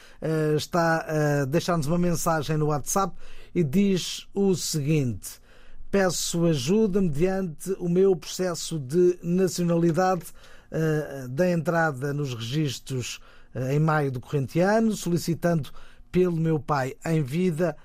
Está 0.57 1.05
a 1.43 1.45
deixar-nos 1.45 1.87
uma 1.87 1.99
mensagem 1.99 2.57
no 2.57 2.69
WhatsApp 2.69 3.15
e 3.55 3.63
diz 3.63 4.27
o 4.33 4.55
seguinte: 4.55 5.33
Peço 5.91 6.47
ajuda 6.47 6.99
mediante 7.03 7.77
o 7.79 7.91
meu 7.91 8.17
processo 8.17 8.79
de 8.79 9.19
nacionalidade 9.23 10.25
da 11.29 11.51
entrada 11.51 12.15
nos 12.15 12.33
registros 12.33 13.21
em 13.71 13.79
maio 13.79 14.11
do 14.11 14.21
corrente 14.21 14.61
ano, 14.61 14.93
solicitando 14.93 15.69
pelo 16.11 16.39
meu 16.39 16.59
pai 16.59 16.95
em 17.05 17.23
vida 17.23 17.77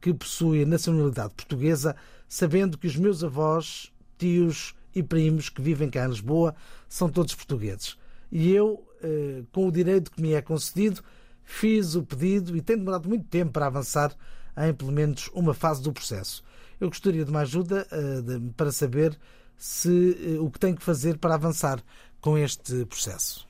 que 0.00 0.14
possui 0.14 0.62
a 0.62 0.66
nacionalidade 0.66 1.34
portuguesa, 1.34 1.96
sabendo 2.28 2.78
que 2.78 2.86
os 2.86 2.94
meus 2.94 3.24
avós, 3.24 3.92
tios 4.16 4.75
e 4.96 5.02
primos 5.02 5.50
que 5.50 5.60
vivem 5.60 5.90
cá 5.90 6.06
em 6.06 6.08
Lisboa 6.08 6.54
são 6.88 7.10
todos 7.10 7.34
portugueses. 7.34 7.98
E 8.32 8.50
eu, 8.50 8.82
eh, 9.02 9.42
com 9.52 9.68
o 9.68 9.70
direito 9.70 10.10
que 10.10 10.22
me 10.22 10.32
é 10.32 10.40
concedido, 10.40 11.02
fiz 11.44 11.94
o 11.94 12.02
pedido 12.02 12.56
e 12.56 12.62
tem 12.62 12.78
demorado 12.78 13.06
muito 13.06 13.26
tempo 13.26 13.52
para 13.52 13.66
avançar 13.66 14.16
em 14.56 14.72
pelo 14.72 14.90
menos 14.90 15.28
uma 15.34 15.52
fase 15.52 15.82
do 15.82 15.92
processo. 15.92 16.42
Eu 16.80 16.88
gostaria 16.88 17.26
de 17.26 17.30
uma 17.30 17.40
ajuda 17.40 17.86
eh, 17.92 18.40
para 18.56 18.72
saber 18.72 19.18
se 19.58 20.16
eh, 20.18 20.40
o 20.40 20.50
que 20.50 20.58
tenho 20.58 20.74
que 20.74 20.82
fazer 20.82 21.18
para 21.18 21.34
avançar 21.34 21.84
com 22.18 22.38
este 22.38 22.86
processo. 22.86 23.46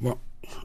Bom, 0.00 0.20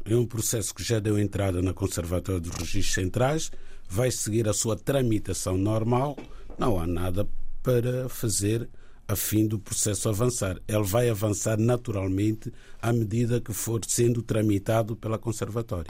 é 0.05 0.15
um 0.15 0.25
processo 0.25 0.73
que 0.73 0.83
já 0.83 0.99
deu 0.99 1.19
entrada 1.19 1.61
na 1.61 1.71
Conservatória 1.71 2.41
dos 2.41 2.55
Registros 2.55 2.95
Centrais. 2.95 3.51
vai 3.87 4.09
seguir 4.09 4.49
a 4.49 4.53
sua 4.53 4.75
tramitação 4.75 5.55
normal, 5.55 6.17
não 6.57 6.79
há 6.79 6.87
nada 6.87 7.27
para 7.61 8.09
fazer 8.09 8.67
a 9.09 9.15
fim 9.15 9.47
do 9.47 9.57
processo 9.57 10.07
avançar. 10.07 10.57
Ele 10.67 10.83
vai 10.83 11.09
avançar 11.09 11.57
naturalmente 11.57 12.53
à 12.79 12.93
medida 12.93 13.41
que 13.41 13.51
for 13.51 13.81
sendo 13.85 14.21
tramitado 14.21 14.95
pela 14.95 15.17
Conservatória. 15.17 15.89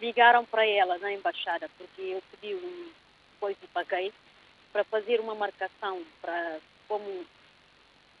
ligaram 0.00 0.44
para 0.44 0.64
ela 0.64 0.96
na 0.98 1.12
embaixada 1.12 1.68
porque 1.76 2.02
eu 2.02 2.22
pedi 2.30 2.54
um 2.54 3.05
e 3.62 3.66
paguei 3.68 4.12
para 4.72 4.84
fazer 4.84 5.20
uma 5.20 5.34
marcação 5.34 6.02
para 6.20 6.58
como 6.88 7.24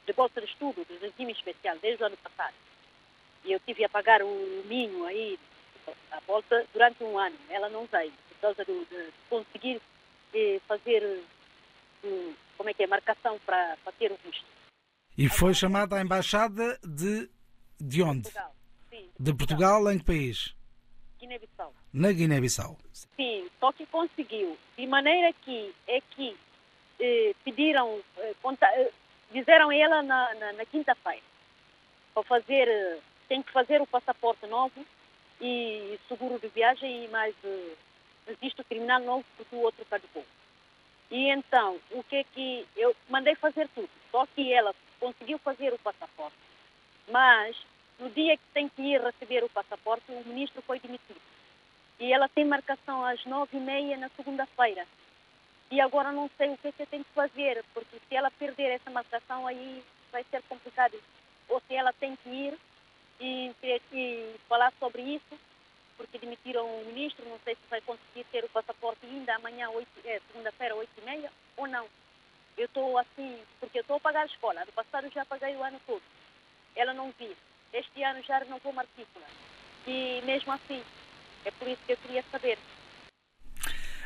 de 0.06 0.12
bolsa 0.12 0.40
de 0.40 0.46
estudo 0.46 0.84
do 0.84 0.98
regime 0.98 1.32
especial 1.32 1.76
desde 1.78 2.02
o 2.02 2.06
ano 2.06 2.16
passado. 2.18 2.54
E 3.44 3.52
eu 3.52 3.60
tive 3.60 3.84
a 3.84 3.88
pagar 3.88 4.22
o 4.22 4.64
mínimo 4.66 5.04
aí, 5.04 5.38
a 6.10 6.20
bolsa, 6.22 6.64
durante 6.72 7.02
um 7.04 7.18
ano. 7.18 7.36
Ela 7.48 7.68
não 7.68 7.86
veio, 7.86 8.12
por 8.28 8.38
causa 8.40 8.64
de, 8.64 8.84
de 8.86 9.12
conseguir 9.28 9.80
eh, 10.34 10.60
fazer, 10.66 11.22
um, 12.04 12.34
como 12.56 12.70
é 12.70 12.74
que 12.74 12.82
é, 12.82 12.86
marcação 12.86 13.38
para, 13.40 13.76
para 13.84 13.92
ter 13.92 14.10
o 14.12 14.16
visto. 14.24 14.44
E 15.18 15.28
foi 15.28 15.54
chamada 15.54 15.96
à 15.96 16.00
embaixada 16.00 16.78
de, 16.84 17.28
de 17.80 18.02
onde? 18.02 18.22
Portugal. 18.22 18.56
Sim, 18.90 19.10
De 19.18 19.34
Portugal 19.34 19.92
em 19.92 19.98
que 19.98 20.04
país? 20.04 20.54
Guiné-Bissau. 21.18 21.74
Na 21.92 22.12
Guiné-Bissau. 22.12 22.78
Sim, 22.96 23.50
só 23.60 23.72
que 23.72 23.84
conseguiu. 23.86 24.56
De 24.76 24.86
maneira 24.86 25.30
que 25.44 25.74
é 25.86 26.00
que 26.00 26.34
eh, 26.98 27.34
pediram, 27.44 28.00
eh, 28.16 28.34
conta, 28.40 28.66
eh, 28.68 28.90
ela 29.78 30.02
na, 30.02 30.34
na, 30.34 30.52
na 30.54 30.64
quinta-feira 30.64 31.22
para 32.14 32.22
fazer, 32.22 32.66
eh, 32.66 32.98
tem 33.28 33.42
que 33.42 33.52
fazer 33.52 33.82
o 33.82 33.86
passaporte 33.86 34.46
novo 34.46 34.86
e 35.42 36.00
seguro 36.08 36.38
de 36.38 36.48
viagem 36.48 37.04
e 37.04 37.08
mais 37.08 37.34
eh, 37.44 37.74
registro 38.28 38.64
criminal 38.64 39.00
novo 39.00 39.24
porque 39.36 39.54
o 39.54 39.60
outro 39.60 39.84
caducou. 39.84 40.24
E 41.10 41.28
então, 41.28 41.78
o 41.90 42.02
que 42.02 42.16
é 42.16 42.24
que 42.24 42.66
eu 42.76 42.96
mandei 43.10 43.34
fazer 43.34 43.68
tudo, 43.74 43.90
só 44.10 44.24
que 44.34 44.50
ela 44.52 44.74
conseguiu 44.98 45.38
fazer 45.38 45.70
o 45.74 45.78
passaporte. 45.78 46.36
Mas 47.08 47.56
no 47.98 48.08
dia 48.08 48.38
que 48.38 48.42
tem 48.54 48.70
que 48.70 48.80
ir 48.80 49.02
receber 49.02 49.44
o 49.44 49.50
passaporte, 49.50 50.04
o 50.08 50.26
ministro 50.26 50.62
foi 50.62 50.80
demitido. 50.80 51.20
E 51.98 52.12
ela 52.12 52.28
tem 52.28 52.44
marcação 52.44 53.04
às 53.04 53.24
nove 53.24 53.56
e 53.56 53.60
meia 53.60 53.96
na 53.96 54.08
segunda-feira. 54.10 54.86
E 55.70 55.80
agora 55.80 56.12
não 56.12 56.30
sei 56.36 56.50
o 56.50 56.58
que 56.58 56.68
é 56.68 56.72
que 56.72 56.82
eu 56.82 56.86
tenho 56.86 57.04
que 57.04 57.12
fazer, 57.12 57.64
porque 57.74 57.98
se 58.08 58.14
ela 58.14 58.30
perder 58.30 58.70
essa 58.70 58.90
marcação 58.90 59.46
aí 59.46 59.82
vai 60.12 60.24
ser 60.30 60.42
complicado. 60.42 61.00
Ou 61.48 61.60
se 61.66 61.74
ela 61.74 61.92
tem 61.92 62.14
que 62.16 62.28
ir 62.28 62.58
e, 63.20 63.52
e 63.92 64.34
falar 64.48 64.72
sobre 64.78 65.02
isso, 65.02 65.38
porque 65.96 66.18
demitiram 66.18 66.66
o 66.66 66.84
ministro, 66.86 67.28
não 67.28 67.38
sei 67.44 67.54
se 67.54 67.62
vai 67.70 67.80
conseguir 67.80 68.24
ter 68.30 68.44
o 68.44 68.48
passaporte 68.50 69.04
ainda 69.06 69.34
amanhã, 69.34 69.68
é, 70.04 70.20
segunda-feira, 70.30 70.76
oito 70.76 70.90
e 70.98 71.04
meia, 71.04 71.32
ou 71.56 71.66
não. 71.66 71.86
Eu 72.56 72.66
estou 72.66 72.96
assim, 72.98 73.42
porque 73.58 73.78
eu 73.78 73.82
estou 73.82 73.96
a 73.96 74.00
pagar 74.00 74.22
a 74.22 74.26
escola. 74.26 74.64
Do 74.64 74.72
passado 74.72 75.10
já 75.12 75.24
paguei 75.24 75.56
o 75.56 75.62
ano 75.62 75.80
todo. 75.86 76.02
Ela 76.74 76.94
não 76.94 77.12
vi. 77.18 77.36
Este 77.72 78.02
ano 78.02 78.22
já 78.22 78.38
renovou 78.38 78.72
matrícula. 78.72 79.26
E 79.86 80.22
mesmo 80.24 80.52
assim, 80.52 80.82
é 81.46 81.50
por 81.52 81.68
isso 81.68 81.80
que 81.86 81.92
eu 81.92 81.96
queria 81.98 82.24
saber. 82.30 82.58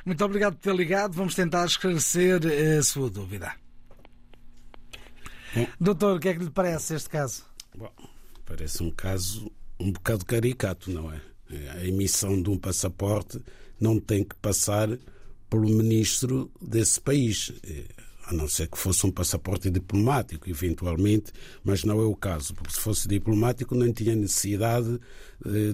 Muito 0.05 0.25
obrigado 0.25 0.55
por 0.57 0.63
ter 0.63 0.75
ligado. 0.75 1.15
Vamos 1.15 1.35
tentar 1.35 1.65
esclarecer 1.65 2.41
eh, 2.47 2.79
a 2.79 2.83
sua 2.83 3.11
dúvida. 3.11 3.55
Bom. 5.55 5.67
Doutor, 5.81 6.17
o 6.17 6.21
que 6.21 6.29
é 6.29 6.35
que 6.35 6.45
lhe 6.45 6.51
parece 6.51 6.95
este 6.95 7.09
caso? 7.09 7.45
Bom, 7.75 7.93
parece 8.45 8.83
um 8.83 8.91
caso 8.91 9.51
um 9.79 9.91
bocado 9.91 10.25
caricato, 10.25 10.91
não 10.91 11.13
é? 11.13 11.21
A 11.71 11.85
emissão 11.85 12.41
de 12.41 12.51
um 12.51 12.59
passaporte 12.59 13.43
não 13.81 13.99
tem 13.99 14.23
que 14.23 14.37
passar 14.37 14.89
pelo 15.49 15.69
ministro 15.69 16.53
desse 16.61 17.01
país, 17.01 17.53
eh, 17.65 17.85
a 18.31 18.37
não 18.37 18.49
ser 18.49 18.69
que 18.69 18.79
fosse 18.79 19.07
um 19.07 19.11
passaporte 19.11 19.71
diplomático, 19.71 20.49
eventualmente, 20.49 21.33
mas 21.65 21.85
não 21.85 22.01
é 22.01 22.05
o 22.05 22.15
caso, 22.15 22.55
porque 22.55 22.73
se 22.73 22.81
fosse 22.81 23.09
diplomático 23.09 23.75
não 23.75 23.93
tinha 23.93 24.15
necessidade 24.15 25.01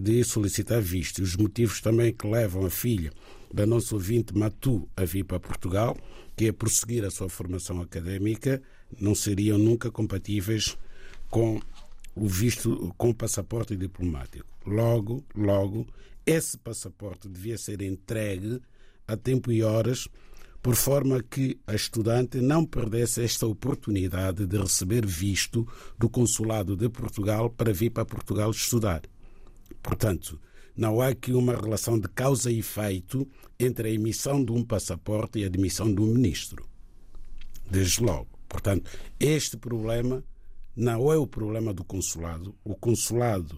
de 0.01 0.25
solicitar 0.25 0.81
visto. 0.81 1.23
Os 1.23 1.37
motivos 1.37 1.81
também 1.81 2.13
que 2.13 2.27
levam 2.27 2.65
a 2.65 2.71
filha 2.71 3.13
da 3.53 3.67
nossa 3.67 3.95
ouvinte 3.95 4.37
Matu 4.37 4.89
a 4.97 5.05
vir 5.05 5.25
para 5.25 5.41
Portugal, 5.41 5.97
que 6.37 6.47
é 6.47 6.53
prosseguir 6.53 7.05
a 7.05 7.11
sua 7.11 7.29
formação 7.29 7.81
académica, 7.81 8.63
não 9.01 9.15
seriam 9.15 9.59
nunca 9.59 9.91
compatíveis 9.91 10.77
com 11.31 11.61
o 12.15 12.27
visto 12.27 12.95
com 12.97 13.11
o 13.11 13.15
passaporte 13.15 13.77
diplomático. 13.77 14.47
Logo, 14.65 15.25
logo, 15.35 15.87
esse 16.25 16.57
passaporte 16.59 17.29
devia 17.29 17.57
ser 17.59 17.83
entregue 17.83 18.61
a 19.07 19.17
tempo 19.17 19.53
e 19.53 19.63
horas, 19.63 20.09
por 20.67 20.75
forma 20.75 21.23
que 21.23 21.57
a 21.65 21.77
estudante 21.77 22.41
não 22.41 22.67
perdesse 22.67 23.23
esta 23.23 23.47
oportunidade 23.47 24.45
de 24.49 24.59
receber 24.59 25.07
visto 25.07 25.65
do 25.97 26.11
consulado 26.11 26.75
de 26.75 26.89
Portugal 26.89 27.49
para 27.49 27.73
vir 27.73 27.91
para 27.91 28.05
Portugal 28.05 28.51
estudar. 28.51 29.03
Portanto, 29.81 30.41
não 30.77 31.01
há 31.01 31.11
aqui 31.11 31.31
uma 31.31 31.55
relação 31.55 31.97
de 32.01 32.09
causa 32.09 32.51
e 32.51 32.59
efeito 32.59 33.29
entre 33.61 33.91
a 33.91 33.93
emissão 33.93 34.45
de 34.45 34.51
um 34.51 34.65
passaporte 34.65 35.39
e 35.39 35.45
a 35.45 35.47
admissão 35.47 35.95
de 35.95 36.01
um 36.01 36.07
ministro. 36.07 36.67
Desde 37.71 38.03
logo. 38.03 38.37
Portanto, 38.49 38.91
este 39.21 39.57
problema 39.57 40.25
não 40.75 41.13
é 41.13 41.17
o 41.17 41.29
problema 41.29 41.73
do 41.73 41.85
consulado. 41.85 42.57
O 42.65 42.75
consulado 42.75 43.57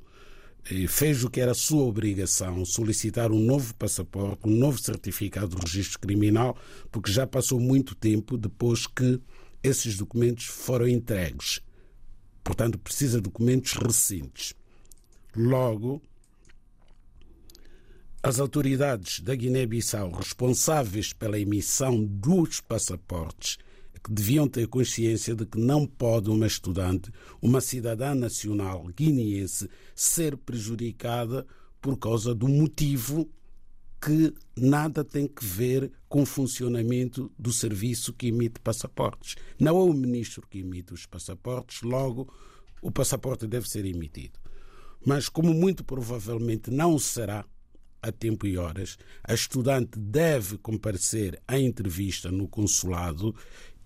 fez 0.86 1.24
o 1.24 1.30
que 1.30 1.40
era 1.40 1.54
sua 1.54 1.84
obrigação, 1.84 2.64
solicitar 2.64 3.32
um 3.32 3.38
novo 3.38 3.74
passaporte, 3.74 4.46
um 4.46 4.54
novo 4.54 4.78
certificado 4.78 5.56
de 5.56 5.62
registro 5.62 5.98
criminal, 5.98 6.56
porque 6.90 7.10
já 7.10 7.26
passou 7.26 7.58
muito 7.58 7.94
tempo 7.94 8.36
depois 8.36 8.86
que 8.86 9.20
esses 9.62 9.96
documentos 9.96 10.44
foram 10.44 10.86
entregues. 10.86 11.60
Portanto, 12.44 12.78
precisa 12.78 13.16
de 13.16 13.22
documentos 13.22 13.72
recentes. 13.74 14.54
Logo, 15.34 16.02
as 18.22 18.38
autoridades 18.38 19.20
da 19.20 19.34
Guiné-Bissau 19.34 20.10
responsáveis 20.10 21.12
pela 21.12 21.38
emissão 21.38 22.04
dos 22.04 22.60
passaportes 22.60 23.58
que 23.98 24.12
deviam 24.12 24.48
ter 24.48 24.66
consciência 24.68 25.34
de 25.34 25.44
que 25.46 25.58
não 25.58 25.86
pode 25.86 26.30
uma 26.30 26.46
estudante, 26.46 27.10
uma 27.40 27.60
cidadã 27.60 28.14
nacional 28.14 28.86
guineense, 28.96 29.68
ser 29.94 30.36
prejudicada 30.36 31.46
por 31.80 31.96
causa 31.96 32.34
do 32.34 32.48
motivo 32.48 33.28
que 34.00 34.32
nada 34.56 35.04
tem 35.04 35.26
que 35.26 35.44
ver 35.44 35.90
com 36.08 36.22
o 36.22 36.26
funcionamento 36.26 37.30
do 37.38 37.52
serviço 37.52 38.12
que 38.12 38.28
emite 38.28 38.60
passaportes. 38.60 39.34
Não 39.58 39.76
é 39.76 39.82
o 39.82 39.92
ministro 39.92 40.46
que 40.48 40.60
emite 40.60 40.94
os 40.94 41.04
passaportes, 41.04 41.82
logo 41.82 42.32
o 42.80 42.90
passaporte 42.90 43.46
deve 43.46 43.68
ser 43.68 43.84
emitido. 43.84 44.38
Mas, 45.04 45.28
como 45.28 45.52
muito 45.52 45.84
provavelmente 45.84 46.70
não 46.70 46.98
será 46.98 47.44
a 48.00 48.12
tempo 48.12 48.46
e 48.46 48.56
horas, 48.56 48.96
a 49.24 49.34
estudante 49.34 49.98
deve 49.98 50.56
comparecer 50.58 51.40
à 51.46 51.58
entrevista 51.58 52.30
no 52.30 52.46
consulado 52.46 53.34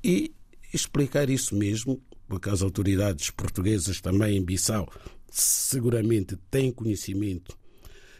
e 0.03 0.35
explicar 0.73 1.31
isso 1.31 1.55
mesmo, 1.55 2.01
porque 2.29 2.49
as 2.49 2.63
autoridades 2.63 3.31
portuguesas 3.31 4.01
também 4.01 4.37
em 4.37 4.45
Bissau 4.45 4.91
seguramente 5.31 6.37
têm 6.51 6.71
conhecimento 6.71 7.57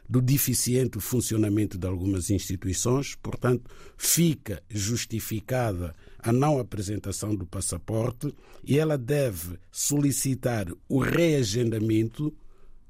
do 0.09 0.21
deficiente 0.21 1.01
funcionamento 1.01 1.79
de 1.79 1.87
algumas 1.87 2.29
instituições, 2.29 3.15
portanto, 3.15 3.71
fica 3.97 4.63
justificada 4.69 5.95
a 6.19 6.31
não 6.31 6.59
apresentação 6.59 7.35
do 7.35 7.47
passaporte 7.47 8.35
e 8.63 8.79
ela 8.79 8.99
deve 8.99 9.59
solicitar 9.71 10.67
o 10.89 10.99
reagendamento 10.99 12.35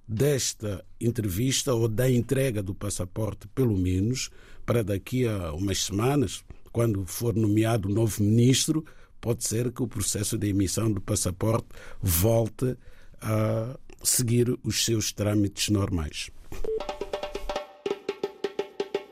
desta 0.06 0.84
entrevista 1.00 1.72
ou 1.72 1.86
da 1.86 2.10
entrega 2.10 2.62
do 2.62 2.74
passaporte, 2.74 3.46
pelo 3.54 3.76
menos, 3.76 4.28
para 4.66 4.82
daqui 4.82 5.26
a 5.26 5.52
umas 5.52 5.84
semanas, 5.84 6.44
quando 6.72 7.04
for 7.06 7.34
nomeado 7.34 7.88
o 7.88 7.92
novo 7.92 8.22
ministro, 8.22 8.84
pode 9.20 9.44
ser 9.44 9.70
que 9.70 9.82
o 9.82 9.86
processo 9.86 10.38
de 10.38 10.48
emissão 10.48 10.90
do 10.90 11.00
passaporte 11.00 11.68
volte 12.00 12.76
a 13.20 13.76
seguir 14.02 14.58
os 14.64 14.84
seus 14.84 15.12
trâmites 15.12 15.68
normais. 15.68 16.30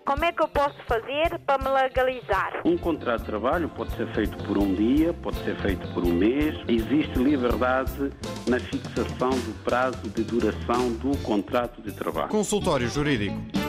Como 0.04 0.24
é 0.24 0.32
que 0.32 0.42
eu 0.42 0.48
posso 0.48 0.74
fazer 0.88 1.38
para 1.46 1.62
me 1.62 1.70
legalizar? 1.70 2.62
Um 2.64 2.76
contrato 2.76 3.20
de 3.20 3.26
trabalho 3.26 3.68
pode 3.68 3.94
ser 3.94 4.12
feito 4.12 4.36
por 4.44 4.58
um 4.58 4.74
dia, 4.74 5.14
pode 5.14 5.36
ser 5.44 5.56
feito 5.62 5.86
por 5.94 6.02
um 6.02 6.12
mês. 6.12 6.56
Existe 6.66 7.16
liberdade 7.16 8.10
na 8.48 8.58
fixação 8.58 9.30
do 9.30 9.54
prazo 9.62 10.08
de 10.08 10.24
duração 10.24 10.92
do 10.94 11.16
contrato 11.18 11.80
de 11.80 11.92
trabalho. 11.92 12.28
Consultório 12.28 12.88
Jurídico. 12.88 13.59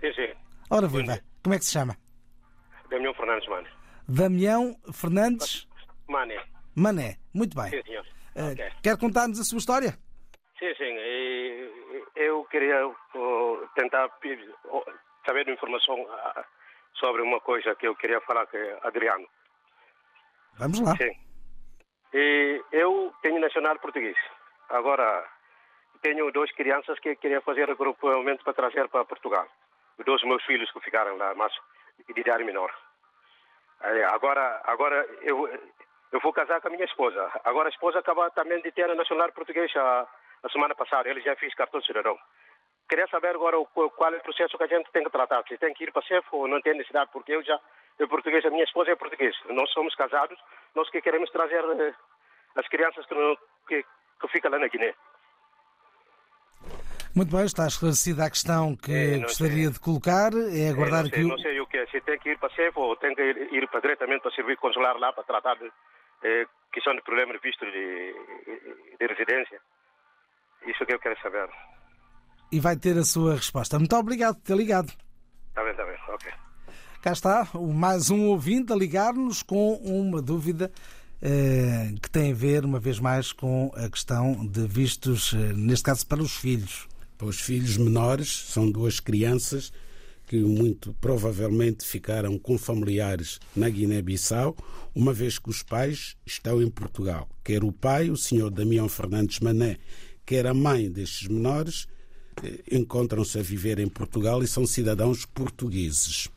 Sim, 0.00 0.10
sim. 0.14 0.32
Ora 0.70 0.88
viva, 0.88 1.20
como 1.42 1.54
é 1.54 1.58
que 1.58 1.66
se 1.66 1.72
chama? 1.72 1.94
Damião 2.94 3.14
Fernandes 3.14 3.48
Mane. 3.48 3.68
Damião 4.08 4.76
Fernandes 4.92 5.68
Mane. 6.08 6.38
Mané. 6.76 7.16
Muito 7.32 7.56
bem. 7.56 7.70
Sim, 7.70 7.82
senhor. 7.82 8.06
Eh, 8.36 8.52
Ok. 8.52 8.72
Quer 8.82 8.98
contar-nos 8.98 9.40
a 9.40 9.44
sua 9.44 9.58
história? 9.58 9.92
Sim, 10.58 10.74
sim. 10.76 10.94
Eu 12.16 12.44
queria 12.44 12.86
oh, 12.86 13.68
tentar 13.74 14.08
oh, 14.70 14.84
saber 15.26 15.48
informação 15.48 16.06
ah, 16.10 16.44
sobre 16.94 17.22
uma 17.22 17.40
coisa 17.40 17.74
que 17.74 17.86
eu 17.86 17.94
queria 17.96 18.20
falar 18.20 18.46
com 18.46 18.56
o 18.56 18.86
Adriano. 18.86 19.26
Vamos 20.58 20.80
lá. 20.80 20.96
Sim. 20.96 21.10
E 22.12 22.62
eu 22.72 23.12
tenho 23.22 23.40
nacional 23.40 23.78
português. 23.78 24.16
Agora, 24.68 25.24
tenho 26.02 26.30
duas 26.32 26.50
crianças 26.52 26.98
que 27.00 27.16
queria 27.16 27.40
fazer 27.40 27.68
agrupamento 27.70 28.44
para 28.44 28.54
trazer 28.54 28.88
para 28.88 29.04
Portugal. 29.04 29.46
Dois 30.04 30.22
meus 30.22 30.44
filhos 30.44 30.70
que 30.72 30.80
ficaram 30.80 31.16
lá, 31.16 31.34
mas 31.34 31.52
de 31.98 32.20
idade 32.20 32.44
menor. 32.44 32.72
Aí, 33.80 34.02
Agora, 34.04 34.60
agora 34.64 35.06
eu, 35.22 35.48
eu 36.12 36.20
vou 36.20 36.32
casar 36.32 36.60
com 36.60 36.68
a 36.68 36.70
minha 36.70 36.84
esposa. 36.84 37.30
Agora 37.44 37.68
a 37.68 37.70
esposa 37.70 37.98
acaba 37.98 38.30
também 38.30 38.60
de 38.62 38.72
ter 38.72 38.88
a 38.90 38.94
nacional 38.94 39.30
português 39.32 39.74
a, 39.76 40.06
a 40.42 40.48
semana 40.48 40.74
passada. 40.74 41.08
Ele 41.08 41.20
já 41.20 41.36
fez 41.36 41.54
cartão 41.54 41.80
de 41.80 41.86
cidadão. 41.86 42.18
Queria 42.88 43.06
saber 43.08 43.34
agora 43.34 43.58
o, 43.58 43.66
qual 43.66 44.12
é 44.12 44.16
o 44.16 44.22
processo 44.22 44.56
que 44.56 44.64
a 44.64 44.66
gente 44.66 44.90
tem 44.92 45.04
que 45.04 45.10
tratar. 45.10 45.42
Se 45.48 45.56
tem 45.58 45.72
que 45.72 45.84
ir 45.84 45.92
para 45.92 46.02
CEF 46.02 46.26
ou 46.32 46.46
não 46.46 46.60
tem 46.60 46.74
necessidade, 46.74 47.10
porque 47.12 47.32
eu 47.32 47.42
já 47.42 47.58
eu 47.98 48.08
português, 48.08 48.44
a 48.44 48.50
minha 48.50 48.64
esposa 48.64 48.90
é 48.90 48.96
português. 48.96 49.36
Nós 49.50 49.70
somos 49.70 49.94
casados, 49.94 50.38
nós 50.74 50.90
que 50.90 51.00
queremos 51.00 51.30
trazer 51.30 51.64
eh, 51.64 51.94
as 52.56 52.66
crianças 52.68 53.06
que, 53.06 53.14
não, 53.14 53.36
que, 53.68 53.84
que 54.20 54.28
ficam 54.28 54.50
lá 54.50 54.58
na 54.58 54.68
Guiné. 54.68 54.94
Muito 57.14 57.34
bem, 57.36 57.44
está 57.44 57.66
esclarecida 57.66 58.24
a 58.24 58.30
questão 58.30 58.74
que 58.74 58.92
É, 58.92 59.18
gostaria 59.18 59.64
sei. 59.64 59.70
de 59.70 59.78
colocar. 59.80 60.32
É 60.34 60.68
aguardar 60.70 61.04
não, 61.04 61.10
sei, 61.10 61.18
que 61.20 61.24
o... 61.24 61.28
não 61.28 61.38
sei 61.38 61.60
o 61.60 61.66
que 61.66 61.76
é, 61.78 61.86
se 61.86 62.00
tem 62.00 62.18
que 62.18 62.30
ir 62.30 62.38
para 62.38 62.52
CEF 62.54 62.76
ou 62.76 62.96
tem 62.96 63.14
que 63.14 63.22
ir, 63.22 63.36
ir 63.54 63.68
para, 63.68 63.80
diretamente 63.80 64.22
para 64.22 64.30
o 64.32 64.34
serviço 64.34 64.60
consular 64.60 64.96
lá 64.98 65.12
para 65.12 65.22
tratar 65.24 65.54
de 65.54 65.66
eh, 66.24 66.44
questão 66.72 66.94
de 66.94 67.02
problemas 67.02 67.36
de 67.40 67.42
visto 67.48 67.64
de, 67.64 68.14
de 68.98 69.06
residência. 69.06 69.60
Isso 70.66 70.84
que 70.84 70.94
eu 70.94 70.98
quero 70.98 71.16
saber. 71.22 71.48
e 72.50 72.58
vai 72.58 72.76
ter 72.76 72.96
a 72.98 73.04
sua 73.04 73.34
resposta. 73.36 73.78
Muito 73.78 73.94
obrigado 73.96 74.34
por 74.36 74.42
ter 74.42 74.56
ligado. 74.56 74.90
Está 75.50 75.62
bem, 75.62 75.70
está 75.70 75.84
bem, 75.84 75.96
ok. 76.08 76.32
Cá 77.02 77.12
está, 77.12 77.48
o- 77.54 77.72
mais 77.72 78.10
um 78.10 78.28
ouvinte 78.28 78.72
a 78.72 78.76
ligar-nos 78.76 79.42
com 79.42 79.74
uma 79.84 80.20
dúvida 80.22 80.72
eh, 81.22 81.94
que 82.02 82.10
tem 82.10 82.32
a 82.32 82.34
ver, 82.34 82.64
uma 82.64 82.80
vez 82.80 82.98
mais, 82.98 83.32
com 83.32 83.70
a 83.76 83.88
questão 83.88 84.44
de 84.46 84.66
vistos, 84.66 85.32
eh, 85.32 85.52
neste 85.54 85.84
caso, 85.84 86.04
para 86.08 86.20
os 86.22 86.36
filhos. 86.36 86.88
Para 87.16 87.28
os 87.28 87.40
filhos 87.40 87.76
menores, 87.76 88.28
são 88.48 88.70
duas 88.70 89.00
crianças 89.00 89.72
que 90.26 90.36
muito 90.36 90.94
provavelmente 91.00 91.84
ficaram 91.84 92.38
com 92.38 92.56
familiares 92.56 93.38
na 93.54 93.68
Guiné-Bissau, 93.68 94.56
uma 94.94 95.12
vez 95.12 95.38
que 95.38 95.50
os 95.50 95.62
pais 95.62 96.16
estão 96.24 96.62
em 96.62 96.70
Portugal. 96.70 97.28
Quer 97.44 97.62
o 97.62 97.72
pai, 97.72 98.10
o 98.10 98.16
senhor 98.16 98.50
Damião 98.50 98.88
Fernandes 98.88 99.40
Mané, 99.40 99.78
quer 100.24 100.46
a 100.46 100.54
mãe 100.54 100.90
destes 100.90 101.28
menores, 101.28 101.86
eh, 102.42 102.62
encontram-se 102.72 103.38
a 103.38 103.42
viver 103.42 103.78
em 103.78 103.88
Portugal 103.88 104.42
e 104.42 104.48
são 104.48 104.66
cidadãos 104.66 105.26
portugueses. 105.26 106.28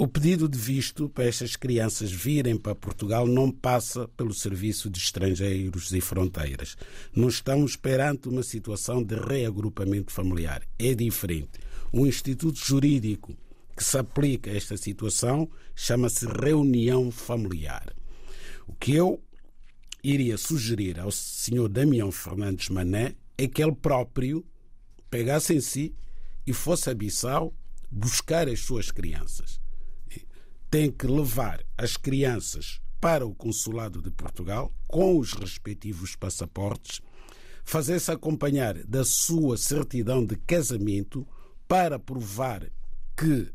O 0.00 0.08
pedido 0.08 0.48
de 0.48 0.56
visto 0.56 1.10
para 1.10 1.26
estas 1.26 1.56
crianças 1.56 2.10
virem 2.10 2.56
para 2.56 2.74
Portugal 2.74 3.26
não 3.26 3.52
passa 3.52 4.08
pelo 4.16 4.32
Serviço 4.32 4.88
de 4.88 4.98
Estrangeiros 4.98 5.92
e 5.92 6.00
Fronteiras. 6.00 6.74
Não 7.14 7.28
estamos 7.28 7.76
perante 7.76 8.26
uma 8.26 8.42
situação 8.42 9.02
de 9.02 9.14
reagrupamento 9.14 10.10
familiar. 10.10 10.62
É 10.78 10.94
diferente. 10.94 11.60
O 11.92 12.06
instituto 12.06 12.58
jurídico 12.58 13.36
que 13.76 13.84
se 13.84 13.98
aplica 13.98 14.50
a 14.50 14.56
esta 14.56 14.74
situação 14.74 15.46
chama-se 15.76 16.24
reunião 16.24 17.10
familiar. 17.10 17.94
O 18.66 18.72
que 18.72 18.94
eu 18.94 19.22
iria 20.02 20.38
sugerir 20.38 20.98
ao 20.98 21.10
senhor 21.10 21.68
Damião 21.68 22.10
Fernandes 22.10 22.70
Mané 22.70 23.16
é 23.36 23.46
que 23.46 23.62
ele 23.62 23.76
próprio 23.76 24.46
pegasse 25.10 25.52
em 25.52 25.60
si 25.60 25.94
e 26.46 26.54
fosse 26.54 26.88
a 26.88 26.94
Bissau 26.94 27.52
buscar 27.90 28.48
as 28.48 28.60
suas 28.60 28.90
crianças 28.90 29.59
tem 30.70 30.90
que 30.90 31.06
levar 31.06 31.64
as 31.76 31.96
crianças 31.96 32.80
para 33.00 33.26
o 33.26 33.34
consulado 33.34 34.00
de 34.00 34.10
Portugal 34.10 34.72
com 34.86 35.18
os 35.18 35.32
respectivos 35.32 36.14
passaportes, 36.14 37.00
fazer-se 37.64 38.12
acompanhar 38.12 38.74
da 38.84 39.04
sua 39.04 39.56
certidão 39.56 40.24
de 40.24 40.36
casamento 40.36 41.26
para 41.66 41.98
provar 41.98 42.70
que 43.16 43.52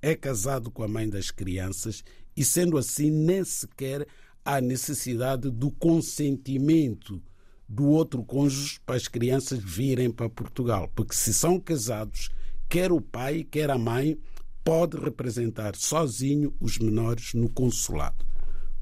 é 0.00 0.14
casado 0.14 0.70
com 0.70 0.82
a 0.82 0.88
mãe 0.88 1.08
das 1.08 1.30
crianças 1.30 2.04
e, 2.36 2.44
sendo 2.44 2.78
assim, 2.78 3.10
nem 3.10 3.44
sequer 3.44 4.06
há 4.44 4.60
necessidade 4.60 5.50
do 5.50 5.70
consentimento 5.70 7.22
do 7.68 7.86
outro 7.86 8.22
cônjuge 8.22 8.80
para 8.84 8.96
as 8.96 9.08
crianças 9.08 9.58
virem 9.58 10.10
para 10.10 10.28
Portugal. 10.28 10.90
Porque 10.94 11.14
se 11.14 11.32
são 11.32 11.58
casados, 11.58 12.30
quer 12.68 12.92
o 12.92 13.00
pai, 13.00 13.46
quer 13.48 13.70
a 13.70 13.78
mãe, 13.78 14.18
pode 14.64 14.96
representar 14.96 15.74
sozinho 15.76 16.54
os 16.60 16.78
menores 16.78 17.34
no 17.34 17.48
consulado. 17.48 18.24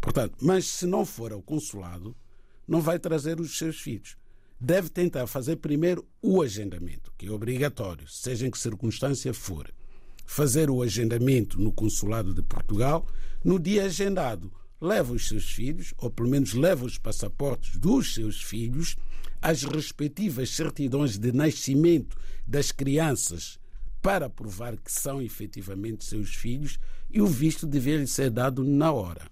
Portanto, 0.00 0.36
mas 0.40 0.66
se 0.66 0.86
não 0.86 1.04
for 1.04 1.32
ao 1.32 1.42
consulado, 1.42 2.16
não 2.66 2.80
vai 2.80 2.98
trazer 2.98 3.40
os 3.40 3.58
seus 3.58 3.80
filhos. 3.80 4.16
Deve 4.58 4.88
tentar 4.88 5.26
fazer 5.26 5.56
primeiro 5.56 6.06
o 6.22 6.42
agendamento, 6.42 7.12
que 7.16 7.26
é 7.26 7.30
obrigatório, 7.30 8.06
seja 8.08 8.46
em 8.46 8.50
que 8.50 8.58
circunstância 8.58 9.32
for. 9.32 9.72
Fazer 10.26 10.70
o 10.70 10.82
agendamento 10.82 11.60
no 11.60 11.72
consulado 11.72 12.32
de 12.32 12.42
Portugal, 12.42 13.06
no 13.42 13.58
dia 13.58 13.84
agendado, 13.84 14.52
leva 14.80 15.12
os 15.12 15.28
seus 15.28 15.50
filhos, 15.50 15.92
ou 15.98 16.10
pelo 16.10 16.28
menos 16.28 16.54
leva 16.54 16.84
os 16.84 16.98
passaportes 16.98 17.76
dos 17.76 18.14
seus 18.14 18.42
filhos, 18.42 18.96
as 19.42 19.62
respectivas 19.62 20.50
certidões 20.50 21.18
de 21.18 21.32
nascimento 21.32 22.16
das 22.46 22.70
crianças 22.70 23.60
para 24.00 24.30
provar 24.30 24.76
que 24.76 24.90
são 24.90 25.20
efetivamente 25.20 26.04
seus 26.04 26.34
filhos 26.34 26.78
e 27.10 27.20
o 27.20 27.26
visto 27.26 27.66
deve 27.66 28.06
ser 28.06 28.30
dado 28.30 28.64
na 28.64 28.92
hora. 28.92 29.22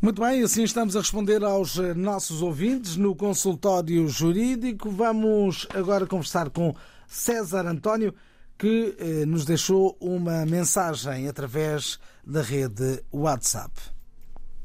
Muito 0.00 0.20
bem, 0.20 0.42
assim 0.42 0.64
estamos 0.64 0.96
a 0.96 1.00
responder 1.00 1.42
aos 1.42 1.76
nossos 1.96 2.42
ouvintes 2.42 2.96
no 2.96 3.16
consultório 3.16 4.06
jurídico. 4.06 4.90
Vamos 4.90 5.66
agora 5.72 6.06
conversar 6.06 6.50
com 6.50 6.74
César 7.08 7.66
António, 7.66 8.14
que 8.58 8.94
eh, 8.98 9.24
nos 9.24 9.46
deixou 9.46 9.96
uma 9.98 10.44
mensagem 10.44 11.26
através 11.26 11.98
da 12.26 12.42
rede 12.42 13.02
WhatsApp. 13.10 13.93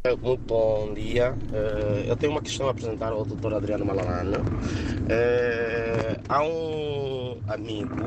Muito 0.07 0.37
bom 0.45 0.93
dia. 0.93 1.35
Eh, 1.51 2.05
Eu 2.07 2.15
tenho 2.15 2.31
uma 2.31 2.41
questão 2.41 2.67
a 2.69 2.71
apresentar 2.71 3.11
ao 3.11 3.25
Dr. 3.25 3.53
Adriano 3.53 3.83
Malalana. 3.85 4.37
Eh, 5.09 6.15
Há 6.29 6.41
um 6.41 7.41
amigo 7.45 8.05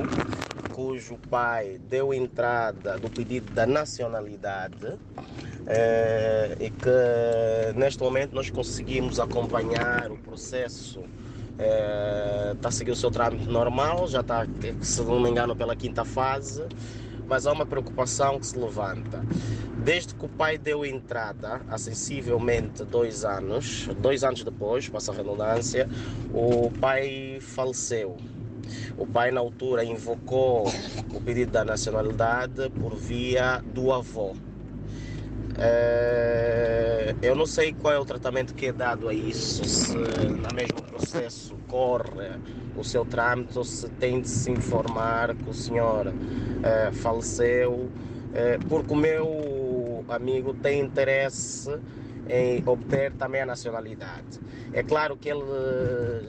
cujo 0.72 1.18
pai 1.28 1.78
deu 1.90 2.14
entrada 2.14 2.96
do 2.96 3.10
pedido 3.10 3.52
da 3.52 3.66
nacionalidade 3.66 4.98
eh, 5.66 6.56
e 6.60 6.70
que 6.70 7.78
neste 7.78 8.02
momento 8.02 8.32
nós 8.34 8.48
conseguimos 8.48 9.20
acompanhar 9.20 10.10
o 10.10 10.16
processo 10.16 11.04
está 12.54 12.68
a 12.70 12.72
seguir 12.72 12.90
o 12.90 12.96
seu 12.96 13.10
trâmite 13.10 13.46
normal, 13.48 14.08
já 14.08 14.20
está, 14.20 14.46
se 14.80 15.02
não 15.02 15.20
me 15.20 15.30
engano, 15.30 15.54
pela 15.54 15.76
quinta 15.76 16.04
fase, 16.04 16.64
mas 17.26 17.46
há 17.46 17.52
uma 17.52 17.66
preocupação 17.66 18.38
que 18.38 18.46
se 18.46 18.58
levanta. 18.58 19.24
Desde 19.84 20.14
que 20.14 20.24
o 20.24 20.28
pai 20.28 20.58
deu 20.58 20.84
entrada, 20.84 21.60
há 21.68 21.78
sensivelmente 21.78 22.84
dois 22.84 23.24
anos, 23.24 23.88
dois 23.98 24.22
anos 24.22 24.44
depois, 24.44 24.88
passa 24.88 25.12
a 25.12 25.14
redundância, 25.14 25.88
o 26.32 26.70
pai 26.80 27.38
faleceu. 27.40 28.16
O 28.96 29.06
pai, 29.06 29.30
na 29.30 29.40
altura, 29.40 29.84
invocou 29.84 30.66
o 31.12 31.20
pedido 31.20 31.52
da 31.52 31.64
nacionalidade 31.64 32.70
por 32.70 32.94
via 32.94 33.62
do 33.74 33.92
avô. 33.92 34.34
É, 35.58 37.14
eu 37.20 37.34
não 37.34 37.46
sei 37.46 37.72
qual 37.72 37.92
é 37.92 37.98
o 37.98 38.04
tratamento 38.04 38.54
que 38.54 38.66
é 38.66 38.72
dado 38.72 39.08
a 39.08 39.14
isso, 39.14 39.64
se 39.64 39.96
no 39.96 40.54
mesmo 40.54 40.82
processo 40.82 41.54
corre 41.68 42.30
o 42.76 42.82
seu 42.82 43.04
trâmite 43.04 43.58
ou 43.58 43.64
se 43.64 43.88
tem 43.90 44.20
de 44.20 44.28
se 44.28 44.50
informar 44.50 45.34
que 45.34 45.48
o 45.48 45.54
senhor 45.54 46.12
é, 46.62 46.90
faleceu, 46.92 47.90
é, 48.34 48.58
porque 48.68 48.92
o 48.92 48.96
meu 48.96 50.04
amigo 50.08 50.54
tem 50.54 50.80
interesse 50.80 51.70
em 52.28 52.62
obter 52.64 53.12
também 53.12 53.42
a 53.42 53.46
nacionalidade. 53.46 54.40
É 54.72 54.82
claro 54.82 55.16
que 55.16 55.28
ele 55.28 55.42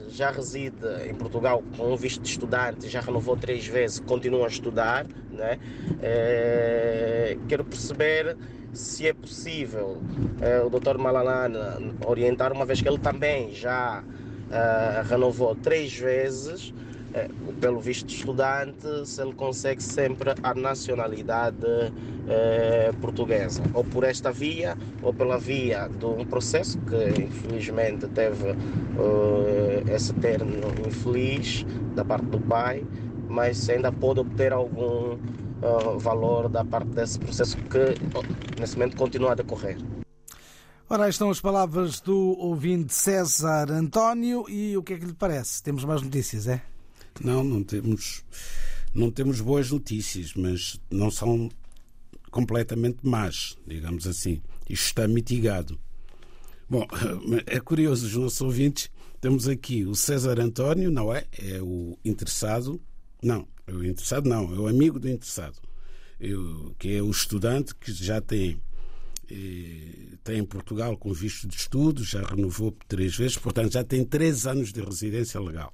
já 0.08 0.30
reside 0.30 0.76
em 1.08 1.14
Portugal 1.14 1.62
com 1.76 1.92
um 1.92 1.96
visto 1.96 2.20
de 2.20 2.28
estudante, 2.28 2.88
já 2.88 3.00
renovou 3.00 3.36
três 3.36 3.66
vezes, 3.66 4.00
continua 4.00 4.44
a 4.44 4.48
estudar. 4.48 5.06
Né? 5.30 5.58
Quero 7.48 7.64
perceber 7.64 8.36
se 8.74 9.06
é 9.06 9.12
possível 9.12 9.98
é, 10.40 10.60
o 10.60 10.68
Dr. 10.68 10.98
Malalana 10.98 11.78
orientar, 12.04 12.52
uma 12.52 12.66
vez 12.66 12.82
que 12.82 12.88
ele 12.88 12.98
também 12.98 13.52
já 13.54 14.02
é, 14.50 15.02
renovou 15.08 15.54
três 15.54 15.96
vezes 15.96 16.74
é, 17.14 17.28
pelo 17.60 17.80
visto 17.80 18.08
estudante, 18.08 19.06
se 19.06 19.22
ele 19.22 19.32
consegue 19.32 19.82
sempre 19.82 20.34
a 20.42 20.54
nacionalidade 20.54 21.56
portuguesa, 23.00 23.62
ou 23.74 23.84
por 23.84 24.02
esta 24.02 24.32
via, 24.32 24.76
ou 25.02 25.12
pela 25.12 25.38
via 25.38 25.88
de 25.88 26.06
um 26.06 26.24
processo 26.24 26.78
que 26.80 27.22
infelizmente 27.22 28.08
teve 28.08 28.56
esse 29.94 30.14
termo 30.14 30.52
infeliz 30.86 31.66
da 31.94 32.02
parte 32.02 32.24
do 32.26 32.40
pai, 32.40 32.82
mas 33.28 33.68
ainda 33.68 33.92
pode 33.92 34.20
obter 34.20 34.54
algum 34.54 35.18
uh, 35.64 35.98
valor 35.98 36.48
da 36.48 36.64
parte 36.64 36.88
desse 36.90 37.18
processo 37.18 37.56
que 37.56 38.60
nesse 38.60 38.76
momento 38.76 38.96
continua 38.96 39.32
a 39.32 39.34
decorrer. 39.34 39.78
Ora, 40.88 41.04
aí 41.04 41.10
estão 41.10 41.30
as 41.30 41.40
palavras 41.40 42.00
do 42.00 42.38
ouvinte 42.38 42.92
César 42.92 43.70
António 43.70 44.44
e 44.48 44.76
o 44.76 44.82
que 44.82 44.92
é 44.92 44.98
que 44.98 45.06
lhe 45.06 45.14
parece? 45.14 45.62
Temos 45.62 45.84
mais 45.84 46.02
notícias, 46.02 46.46
é? 46.46 46.62
Não, 47.22 47.42
não 47.42 47.64
temos, 47.64 48.22
não 48.94 49.10
temos 49.10 49.40
boas 49.40 49.70
notícias, 49.70 50.34
mas 50.34 50.78
não 50.90 51.10
são 51.10 51.48
completamente 52.30 52.98
más, 53.02 53.56
digamos 53.66 54.06
assim. 54.06 54.42
Isto 54.68 54.86
está 54.86 55.08
mitigado. 55.08 55.78
Bom, 56.68 56.86
é 57.46 57.58
curioso, 57.60 58.06
os 58.06 58.14
nossos 58.16 58.40
ouvintes, 58.42 58.90
temos 59.20 59.48
aqui 59.48 59.86
o 59.86 59.94
César 59.94 60.38
António, 60.38 60.90
não 60.90 61.14
é? 61.14 61.24
É 61.32 61.62
o 61.62 61.96
interessado. 62.04 62.78
Não, 63.22 63.48
o 63.68 63.84
interessado 63.84 64.28
não, 64.28 64.54
é 64.54 64.58
o 64.58 64.66
amigo 64.66 64.98
do 64.98 65.08
interessado. 65.08 65.58
Eu, 66.20 66.74
que 66.78 66.96
é 66.96 67.02
o 67.02 67.10
estudante 67.10 67.74
que 67.74 67.92
já 67.92 68.20
tem 68.20 68.60
eh, 69.30 70.16
tem 70.22 70.38
em 70.38 70.44
Portugal 70.44 70.96
com 70.96 71.12
visto 71.12 71.48
de 71.48 71.56
estudo, 71.56 72.04
já 72.04 72.22
renovou 72.22 72.76
três 72.88 73.16
vezes, 73.16 73.36
portanto 73.36 73.72
já 73.72 73.84
tem 73.84 74.04
três 74.04 74.46
anos 74.46 74.72
de 74.72 74.80
residência 74.80 75.40
legal. 75.40 75.72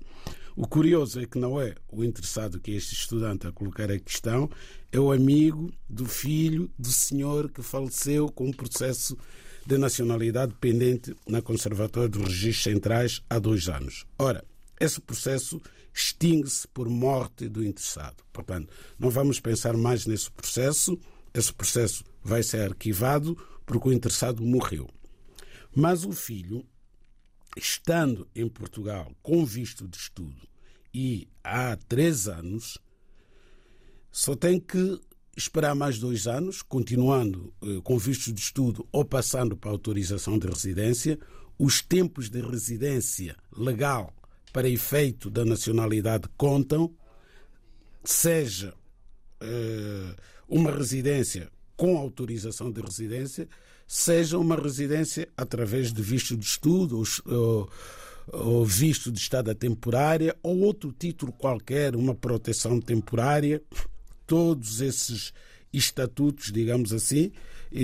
O 0.56 0.66
curioso 0.66 1.20
é 1.20 1.26
que 1.26 1.38
não 1.38 1.60
é 1.60 1.74
o 1.88 2.04
interessado 2.04 2.60
que 2.60 2.72
é 2.72 2.74
este 2.74 2.94
estudante 2.94 3.46
a 3.46 3.52
colocar 3.52 3.90
a 3.90 3.98
questão, 3.98 4.50
é 4.90 4.98
o 4.98 5.12
amigo 5.12 5.72
do 5.88 6.06
filho 6.06 6.70
do 6.78 6.88
senhor 6.88 7.50
que 7.50 7.62
faleceu 7.62 8.28
com 8.28 8.46
um 8.48 8.52
processo 8.52 9.16
de 9.66 9.78
nacionalidade 9.78 10.54
pendente 10.60 11.14
na 11.28 11.40
Conservatória 11.40 12.08
dos 12.08 12.22
Registros 12.22 12.62
Centrais 12.64 13.22
há 13.30 13.38
dois 13.38 13.68
anos. 13.68 14.04
Ora, 14.18 14.44
esse 14.80 15.00
processo 15.00 15.60
extingue-se 15.92 16.66
por 16.68 16.88
morte 16.88 17.48
do 17.48 17.62
interessado. 17.64 18.24
Portanto, 18.32 18.72
não 18.98 19.10
vamos 19.10 19.38
pensar 19.38 19.76
mais 19.76 20.06
nesse 20.06 20.30
processo, 20.30 20.98
esse 21.34 21.52
processo 21.52 22.04
vai 22.24 22.42
ser 22.42 22.62
arquivado 22.62 23.36
porque 23.66 23.88
o 23.88 23.92
interessado 23.92 24.42
morreu. 24.42 24.88
Mas 25.74 26.04
o 26.04 26.12
filho 26.12 26.66
estando 27.56 28.28
em 28.34 28.48
Portugal 28.48 29.12
com 29.22 29.44
visto 29.44 29.86
de 29.86 29.96
estudo 29.96 30.48
e 30.92 31.28
há 31.42 31.76
três 31.76 32.28
anos, 32.28 32.78
só 34.10 34.34
tem 34.34 34.58
que 34.58 35.00
esperar 35.36 35.74
mais 35.74 35.98
dois 35.98 36.26
anos, 36.26 36.62
continuando 36.62 37.54
eh, 37.62 37.80
com 37.84 37.96
visto 37.96 38.32
de 38.32 38.40
estudo 38.40 38.86
ou 38.90 39.04
passando 39.04 39.56
para 39.56 39.70
autorização 39.70 40.38
de 40.38 40.48
residência. 40.48 41.18
Os 41.56 41.80
tempos 41.80 42.28
de 42.28 42.40
residência 42.40 43.36
legal 43.56 44.12
para 44.52 44.68
efeito 44.68 45.30
da 45.30 45.44
nacionalidade 45.44 46.28
contam, 46.36 46.92
seja 48.04 48.74
eh, 49.40 50.14
uma 50.48 50.70
residência 50.70 51.50
com 51.76 51.96
autorização 51.96 52.70
de 52.70 52.80
residência, 52.80 53.48
seja 53.86 54.38
uma 54.38 54.56
residência 54.56 55.28
através 55.36 55.92
de 55.92 56.02
visto 56.02 56.36
de 56.36 56.44
estudo 56.44 57.02
ou, 57.26 57.70
ou 58.32 58.64
visto 58.64 59.10
de 59.10 59.18
estada 59.18 59.54
temporária 59.54 60.36
ou 60.42 60.58
outro 60.60 60.92
título 60.92 61.32
qualquer, 61.32 61.96
uma 61.96 62.14
proteção 62.14 62.80
temporária. 62.80 63.62
Todos 64.26 64.80
esses 64.80 65.32
estatutos, 65.72 66.52
digamos 66.52 66.92
assim, 66.92 67.32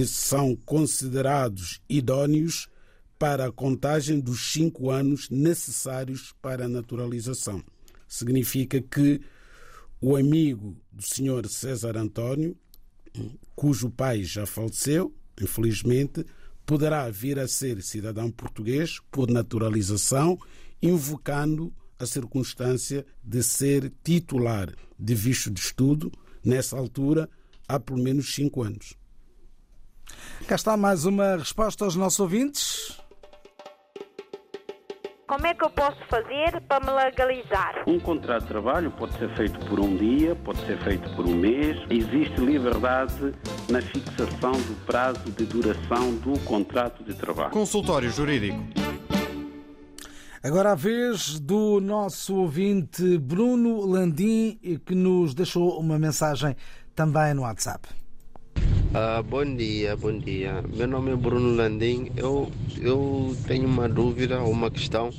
são 0.05 0.55
considerados 0.57 1.81
idóneos 1.89 2.69
para 3.19 3.47
a 3.47 3.53
contagem 3.53 4.21
dos 4.21 4.53
cinco 4.53 4.91
anos 4.91 5.31
necessários 5.31 6.35
para 6.41 6.67
a 6.67 6.69
naturalização. 6.69 7.63
Significa 8.07 8.81
que 8.81 9.21
o 10.01 10.17
amigo 10.17 10.77
do 10.93 11.03
senhor 11.03 11.47
César 11.49 11.97
António, 11.97 12.57
cujo 13.55 13.91
pai 13.91 14.23
já 14.23 14.47
faleceu, 14.47 15.15
infelizmente, 15.41 16.25
poderá 16.65 17.09
vir 17.11 17.39
a 17.39 17.49
ser 17.49 17.83
cidadão 17.83 18.31
português 18.31 19.01
por 19.11 19.31
naturalização, 19.31 20.39
invocando 20.83 21.73
a 21.99 22.05
circunstância 22.05 23.07
de 23.25 23.43
ser 23.43 23.93
titular 24.05 24.71
de 24.99 25.15
visto 25.15 25.51
de 25.51 25.61
estudo, 25.61 26.13
nessa 26.45 26.77
altura, 26.77 27.29
há 27.67 27.81
pelo 27.81 27.99
menos 27.99 28.35
cinco 28.35 28.63
anos. 28.63 28.95
Cá 30.47 30.55
está 30.55 30.77
mais 30.77 31.05
uma 31.05 31.37
resposta 31.37 31.85
aos 31.85 31.97
nossos 31.97 32.21
ouvintes. 32.21 33.01
Como 35.27 35.45
é 35.45 35.55
que 35.55 35.65
eu 35.65 35.71
posso 35.71 35.99
fazer 36.09 36.61
para 36.69 36.87
me 36.87 36.93
legalizar? 36.93 37.83
Um 37.85 37.99
contrato 37.99 38.43
de 38.43 38.49
trabalho 38.49 38.93
pode 38.93 39.19
ser 39.19 39.29
feito 39.35 39.59
por 39.67 39.81
um 39.81 39.97
dia, 39.97 40.37
pode 40.37 40.65
ser 40.65 40.79
feito 40.85 41.11
por 41.17 41.27
um 41.27 41.35
mês. 41.35 41.77
Existe 41.91 42.41
liberdade 42.41 43.35
na 43.69 43.83
fixação 43.83 44.53
do 44.53 44.87
prazo 44.87 45.29
de 45.33 45.45
duração 45.45 46.15
do 46.19 46.39
contrato 46.45 47.03
de 47.03 47.13
trabalho. 47.13 47.51
Consultório 47.51 48.09
Jurídico. 48.09 48.63
Agora 50.45 50.73
a 50.73 50.75
vez 50.77 51.41
do 51.41 51.81
nosso 51.81 52.37
ouvinte 52.37 53.19
Bruno 53.19 53.85
Landim, 53.85 54.57
que 54.87 54.95
nos 54.95 55.35
deixou 55.35 55.81
uma 55.81 55.99
mensagem 55.99 56.55
também 56.95 57.35
no 57.35 57.43
WhatsApp. 57.43 57.89
Uh, 58.95 59.23
bom 59.25 59.45
dia, 59.57 59.97
bom 59.97 60.17
dia. 60.17 60.63
Meu 60.75 60.87
nome 60.87 61.13
é 61.13 61.17
Bruno 61.17 61.55
Landim. 61.55 62.11
Eu, 62.17 62.51
eu 62.81 63.37
tenho 63.47 63.67
uma 63.67 63.89
dúvida, 63.89 64.41
uma 64.43 64.71
questão. 64.71 65.11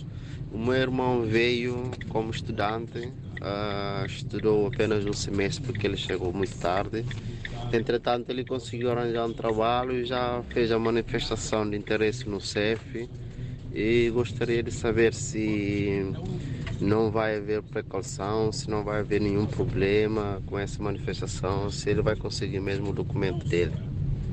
O 0.51 0.57
meu 0.57 0.73
irmão 0.73 1.23
veio 1.23 1.91
como 2.09 2.31
estudante, 2.31 3.07
uh, 3.07 4.05
estudou 4.05 4.67
apenas 4.67 5.05
um 5.05 5.13
semestre 5.13 5.65
porque 5.65 5.85
ele 5.85 5.97
chegou 5.97 6.31
muito 6.31 6.57
tarde. 6.57 7.05
Entretanto, 7.71 8.29
ele 8.29 8.45
conseguiu 8.45 8.91
arranjar 8.91 9.25
um 9.25 9.33
trabalho 9.33 9.91
e 9.91 10.05
já 10.05 10.41
fez 10.49 10.71
a 10.71 10.79
manifestação 10.79 11.69
de 11.69 11.75
interesse 11.75 12.27
no 12.27 12.39
CEF. 12.39 13.09
E 13.73 14.09
gostaria 14.09 14.63
de 14.63 14.71
saber 14.71 15.13
se 15.13 16.03
não 16.83 17.11
vai 17.11 17.37
haver 17.37 17.61
precaução, 17.63 18.51
se 18.51 18.69
não 18.69 18.83
vai 18.83 18.99
haver 18.99 19.21
nenhum 19.21 19.45
problema 19.45 20.41
com 20.45 20.57
essa 20.57 20.81
manifestação, 20.81 21.69
se 21.69 21.89
ele 21.89 22.01
vai 22.01 22.15
conseguir 22.15 22.59
mesmo 22.59 22.89
o 22.89 22.93
documento 22.93 23.47
dele. 23.47 23.73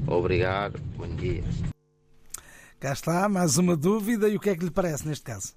Obrigado, 0.06 0.80
bom 0.96 1.08
dia. 1.16 1.42
Cá 2.78 2.92
está, 2.92 3.28
mais 3.28 3.56
uma 3.56 3.76
dúvida. 3.76 4.28
E 4.28 4.36
o 4.36 4.40
que 4.40 4.50
é 4.50 4.56
que 4.56 4.64
lhe 4.64 4.70
parece 4.70 5.08
neste 5.08 5.24
caso? 5.24 5.54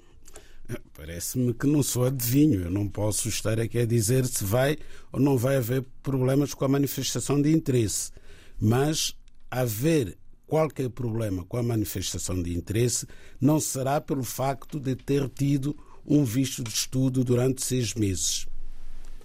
Parece-me 0.95 1.53
que 1.53 1.67
não 1.67 1.83
sou 1.83 2.05
adivinho. 2.05 2.63
Eu 2.63 2.71
não 2.71 2.87
posso 2.87 3.27
estar 3.27 3.59
aqui 3.59 3.79
a 3.79 3.85
dizer 3.85 4.25
se 4.25 4.43
vai 4.43 4.77
ou 5.11 5.19
não 5.19 5.37
vai 5.37 5.57
haver 5.57 5.85
problemas 6.01 6.53
com 6.53 6.65
a 6.65 6.69
manifestação 6.69 7.41
de 7.41 7.51
interesse. 7.51 8.11
Mas 8.59 9.13
haver 9.51 10.17
qualquer 10.45 10.89
problema 10.89 11.43
com 11.43 11.57
a 11.57 11.63
manifestação 11.63 12.41
de 12.41 12.55
interesse 12.55 13.05
não 13.39 13.59
será 13.59 13.99
pelo 13.99 14.23
facto 14.23 14.79
de 14.79 14.95
ter 14.95 15.27
tido 15.29 15.77
um 16.07 16.23
visto 16.23 16.63
de 16.63 16.69
estudo 16.69 17.23
durante 17.23 17.63
seis 17.63 17.93
meses. 17.93 18.47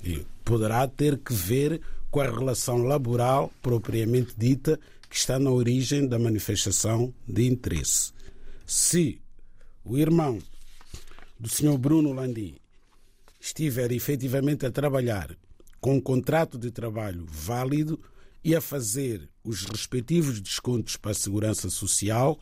E 0.02 0.26
poderá 0.44 0.86
ter 0.88 1.16
que 1.18 1.32
ver 1.32 1.80
com 2.10 2.20
a 2.20 2.30
relação 2.30 2.78
laboral 2.82 3.52
propriamente 3.62 4.34
dita 4.36 4.78
que 5.08 5.16
está 5.16 5.38
na 5.38 5.50
origem 5.50 6.06
da 6.06 6.18
manifestação 6.18 7.14
de 7.26 7.46
interesse. 7.46 8.12
Se 8.66 9.20
o 9.84 9.96
irmão 9.96 10.38
do 11.38 11.48
Sr. 11.48 11.78
Bruno 11.78 12.12
Landim 12.12 12.56
estiver 13.40 13.92
efetivamente 13.92 14.64
a 14.66 14.70
trabalhar 14.70 15.36
com 15.80 15.96
um 15.96 16.00
contrato 16.00 16.56
de 16.56 16.70
trabalho 16.70 17.26
válido 17.28 18.00
e 18.44 18.54
a 18.54 18.60
fazer 18.60 19.28
os 19.44 19.64
respectivos 19.64 20.40
descontos 20.40 20.96
para 20.96 21.10
a 21.10 21.14
segurança 21.14 21.68
social, 21.68 22.38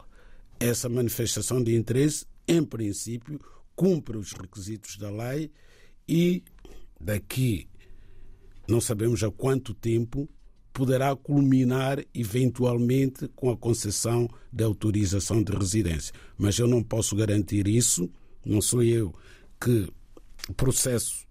essa 0.58 0.88
manifestação 0.88 1.62
de 1.62 1.74
interesse, 1.74 2.26
em 2.46 2.62
princípio, 2.62 3.40
cumpre 3.80 4.18
os 4.18 4.32
requisitos 4.32 4.98
da 4.98 5.10
lei 5.10 5.50
e 6.06 6.44
daqui 7.00 7.66
não 8.68 8.78
sabemos 8.78 9.24
há 9.24 9.30
quanto 9.30 9.72
tempo 9.72 10.28
poderá 10.70 11.16
culminar 11.16 11.98
eventualmente 12.12 13.26
com 13.28 13.48
a 13.50 13.56
concessão 13.56 14.28
da 14.52 14.66
autorização 14.66 15.42
de 15.42 15.52
residência. 15.52 16.12
Mas 16.36 16.58
eu 16.58 16.68
não 16.68 16.82
posso 16.82 17.16
garantir 17.16 17.66
isso, 17.66 18.10
não 18.44 18.60
sou 18.60 18.82
eu 18.82 19.14
que 19.58 19.90
processo 20.58 21.26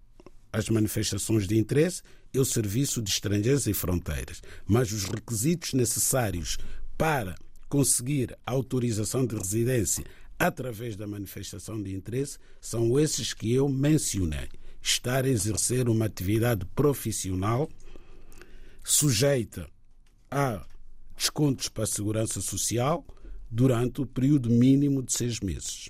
as 0.51 0.69
manifestações 0.69 1.47
de 1.47 1.55
interesse, 1.55 2.01
é 2.33 2.39
o 2.39 2.45
Serviço 2.45 2.99
de 2.99 3.11
Estrangeiros 3.11 3.67
e 3.67 3.75
Fronteiras. 3.75 4.41
Mas 4.65 4.91
os 4.91 5.03
requisitos 5.03 5.73
necessários 5.73 6.57
para 6.97 7.35
conseguir 7.69 8.35
a 8.43 8.53
autorização 8.53 9.23
de 9.23 9.35
residência 9.35 10.03
através 10.39 10.95
da 10.95 11.05
manifestação 11.05 11.81
de 11.81 11.93
interesse 11.93 12.37
são 12.61 12.97
esses 12.97 13.33
que 13.33 13.53
eu 13.53 13.67
mencionei. 13.67 14.47
Estar 14.81 15.25
a 15.25 15.29
exercer 15.29 15.89
uma 15.89 16.05
atividade 16.05 16.65
profissional 16.73 17.69
sujeita 18.81 19.67
a 20.31 20.65
descontos 21.17 21.67
para 21.67 21.83
a 21.83 21.87
segurança 21.87 22.39
social 22.39 23.05
durante 23.51 24.01
o 24.01 24.05
período 24.05 24.49
mínimo 24.49 25.03
de 25.03 25.11
seis 25.11 25.41
meses. 25.41 25.89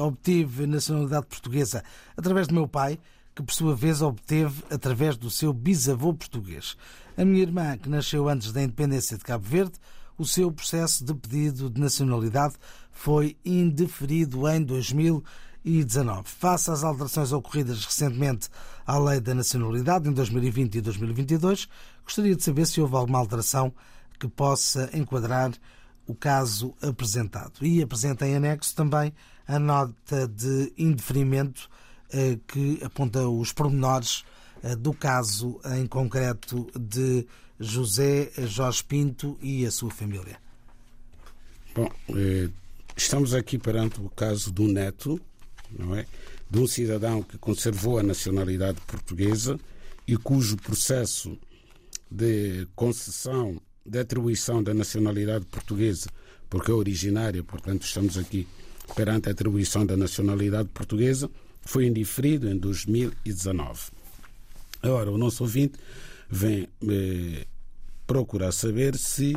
obtive 0.00 0.66
nacionalidade 0.66 1.26
portuguesa 1.26 1.84
através 2.16 2.48
do 2.48 2.54
meu 2.54 2.66
pai, 2.66 2.98
que 3.34 3.42
por 3.42 3.52
sua 3.52 3.76
vez 3.76 4.02
obteve 4.02 4.64
através 4.70 5.16
do 5.16 5.30
seu 5.30 5.52
bisavô 5.52 6.12
português. 6.12 6.76
A 7.16 7.24
minha 7.24 7.42
irmã, 7.42 7.76
que 7.78 7.88
nasceu 7.88 8.28
antes 8.28 8.52
da 8.52 8.62
independência 8.62 9.16
de 9.16 9.24
Cabo 9.24 9.44
Verde, 9.44 9.74
o 10.18 10.26
seu 10.26 10.50
processo 10.50 11.04
de 11.04 11.14
pedido 11.14 11.70
de 11.70 11.80
nacionalidade 11.80 12.54
foi 12.92 13.36
indeferido 13.44 14.48
em 14.48 14.62
2019. 14.62 16.22
Face 16.24 16.70
às 16.70 16.82
alterações 16.82 17.32
ocorridas 17.32 17.84
recentemente 17.84 18.48
à 18.86 18.98
Lei 18.98 19.20
da 19.20 19.34
Nacionalidade 19.34 20.08
em 20.08 20.12
2020 20.12 20.74
e 20.74 20.80
2022, 20.80 21.68
gostaria 22.04 22.34
de 22.34 22.42
saber 22.42 22.66
se 22.66 22.80
houve 22.80 22.96
alguma 22.96 23.18
alteração 23.18 23.72
que 24.18 24.28
possa 24.28 24.90
enquadrar 24.92 25.52
o 26.06 26.14
caso 26.14 26.74
apresentado. 26.82 27.64
E 27.64 27.82
apresenta 27.82 28.26
em 28.26 28.36
anexo 28.36 28.74
também 28.74 29.12
a 29.46 29.58
nota 29.58 30.28
de 30.28 30.72
indeferimento 30.76 31.68
eh, 32.12 32.38
que 32.46 32.78
aponta 32.82 33.28
os 33.28 33.52
pormenores 33.52 34.24
eh, 34.62 34.76
do 34.76 34.92
caso 34.92 35.60
em 35.76 35.86
concreto 35.86 36.70
de 36.78 37.26
José 37.58 38.30
Jorge 38.46 38.82
Pinto 38.84 39.38
e 39.40 39.66
a 39.66 39.70
sua 39.70 39.90
família. 39.90 40.38
Bom, 41.74 41.90
eh, 42.10 42.48
estamos 42.96 43.34
aqui 43.34 43.58
perante 43.58 44.00
o 44.00 44.08
caso 44.10 44.50
do 44.50 44.66
neto, 44.66 45.20
não 45.70 45.94
é? 45.94 46.06
De 46.50 46.58
um 46.58 46.66
cidadão 46.66 47.22
que 47.22 47.38
conservou 47.38 47.98
a 47.98 48.02
nacionalidade 48.02 48.80
portuguesa 48.82 49.58
e 50.06 50.16
cujo 50.16 50.56
processo 50.56 51.38
de 52.10 52.66
concessão, 52.74 53.60
de 53.90 53.98
atribuição 53.98 54.62
da 54.62 54.72
nacionalidade 54.72 55.44
portuguesa, 55.46 56.08
porque 56.48 56.70
é 56.70 56.74
originária, 56.74 57.42
portanto, 57.42 57.82
estamos 57.82 58.16
aqui 58.16 58.46
perante 58.94 59.28
a 59.28 59.32
atribuição 59.32 59.84
da 59.84 59.96
nacionalidade 59.96 60.68
portuguesa, 60.68 61.28
foi 61.62 61.86
indiferido 61.86 62.48
em 62.48 62.56
2019. 62.56 63.90
Agora, 64.80 65.10
o 65.10 65.18
nosso 65.18 65.42
ouvinte 65.42 65.76
vem 66.28 66.68
eh, 66.88 67.46
procurar 68.06 68.52
saber 68.52 68.96
se, 68.96 69.36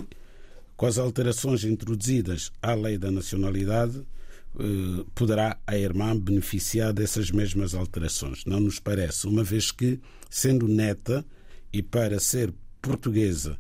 com 0.78 0.86
as 0.86 1.00
alterações 1.00 1.64
introduzidas 1.64 2.52
à 2.62 2.76
lei 2.76 3.00
da 3.00 3.10
nacionalidade, 3.10 4.06
eh, 4.60 5.04
poderá 5.16 5.58
a 5.66 5.76
irmã 5.76 6.16
beneficiar 6.16 6.94
dessas 6.94 7.32
mesmas 7.32 7.74
alterações. 7.74 8.46
Não 8.46 8.60
nos 8.60 8.80
parece, 8.80 9.26
uma 9.26 9.44
vez 9.44 9.72
que, 9.72 10.00
sendo 10.30 10.68
neta 10.68 11.26
e 11.74 11.82
para 11.82 12.20
ser 12.20 12.54
portuguesa 12.80 13.58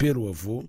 pelo 0.00 0.30
avô, 0.30 0.64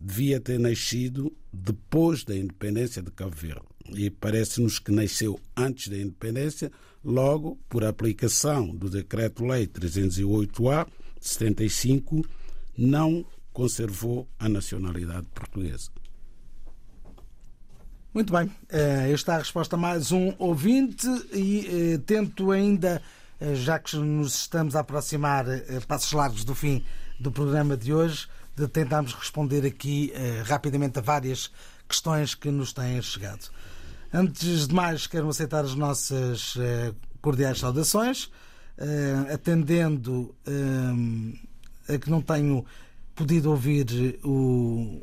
devia 0.00 0.38
ter 0.38 0.60
nascido 0.60 1.36
depois 1.52 2.22
da 2.22 2.36
independência 2.36 3.02
de 3.02 3.10
Cabo 3.10 3.34
Verde. 3.34 3.66
E 3.88 4.08
parece-nos 4.08 4.78
que 4.78 4.92
nasceu 4.92 5.40
antes 5.56 5.88
da 5.88 5.96
independência, 5.96 6.70
logo 7.04 7.58
por 7.68 7.82
aplicação 7.82 8.68
do 8.68 8.88
Decreto-Lei 8.88 9.66
308-A 9.66 10.84
de 11.20 11.26
75, 11.26 12.24
não 12.78 13.26
conservou 13.52 14.28
a 14.38 14.48
nacionalidade 14.48 15.26
portuguesa. 15.34 15.90
Muito 18.14 18.32
bem, 18.32 18.48
esta 19.12 19.32
é 19.32 19.34
a 19.34 19.38
resposta 19.38 19.74
a 19.74 19.78
mais 19.78 20.12
um 20.12 20.32
ouvinte 20.38 21.08
e 21.32 21.98
tento 22.06 22.52
ainda, 22.52 23.02
já 23.56 23.80
que 23.80 23.96
nos 23.96 24.36
estamos 24.36 24.76
a 24.76 24.80
aproximar 24.80 25.44
passos 25.88 26.12
largos 26.12 26.44
do 26.44 26.54
fim 26.54 26.84
do 27.18 27.32
programa 27.32 27.76
de 27.76 27.92
hoje, 27.92 28.28
de 28.56 28.68
tentarmos 28.68 29.12
responder 29.14 29.66
aqui 29.66 30.12
rapidamente 30.44 30.98
a 30.98 31.02
várias 31.02 31.50
questões 31.88 32.34
que 32.34 32.50
nos 32.50 32.72
têm 32.72 33.00
chegado. 33.02 33.50
Antes 34.12 34.68
de 34.68 34.74
mais, 34.74 35.06
quero 35.06 35.28
aceitar 35.28 35.64
as 35.64 35.74
nossas 35.74 36.54
cordiais 37.20 37.58
saudações, 37.58 38.30
atendendo 39.32 40.34
a 41.88 41.98
que 41.98 42.08
não 42.08 42.22
tenho 42.22 42.64
podido 43.14 43.50
ouvir 43.50 44.20
o, 44.22 45.02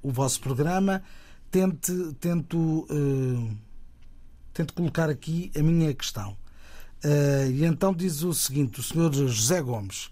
o 0.00 0.10
vosso 0.10 0.40
programa, 0.40 1.02
tente, 1.50 1.92
tento, 2.20 2.86
tento 4.54 4.74
colocar 4.74 5.10
aqui 5.10 5.50
a 5.56 5.62
minha 5.62 5.92
questão. 5.92 6.36
e 7.52 7.64
então 7.64 7.92
diz 7.92 8.22
o 8.22 8.32
seguinte: 8.32 8.78
o 8.78 8.82
senhor 8.82 9.12
José 9.12 9.60
Gomes. 9.60 10.08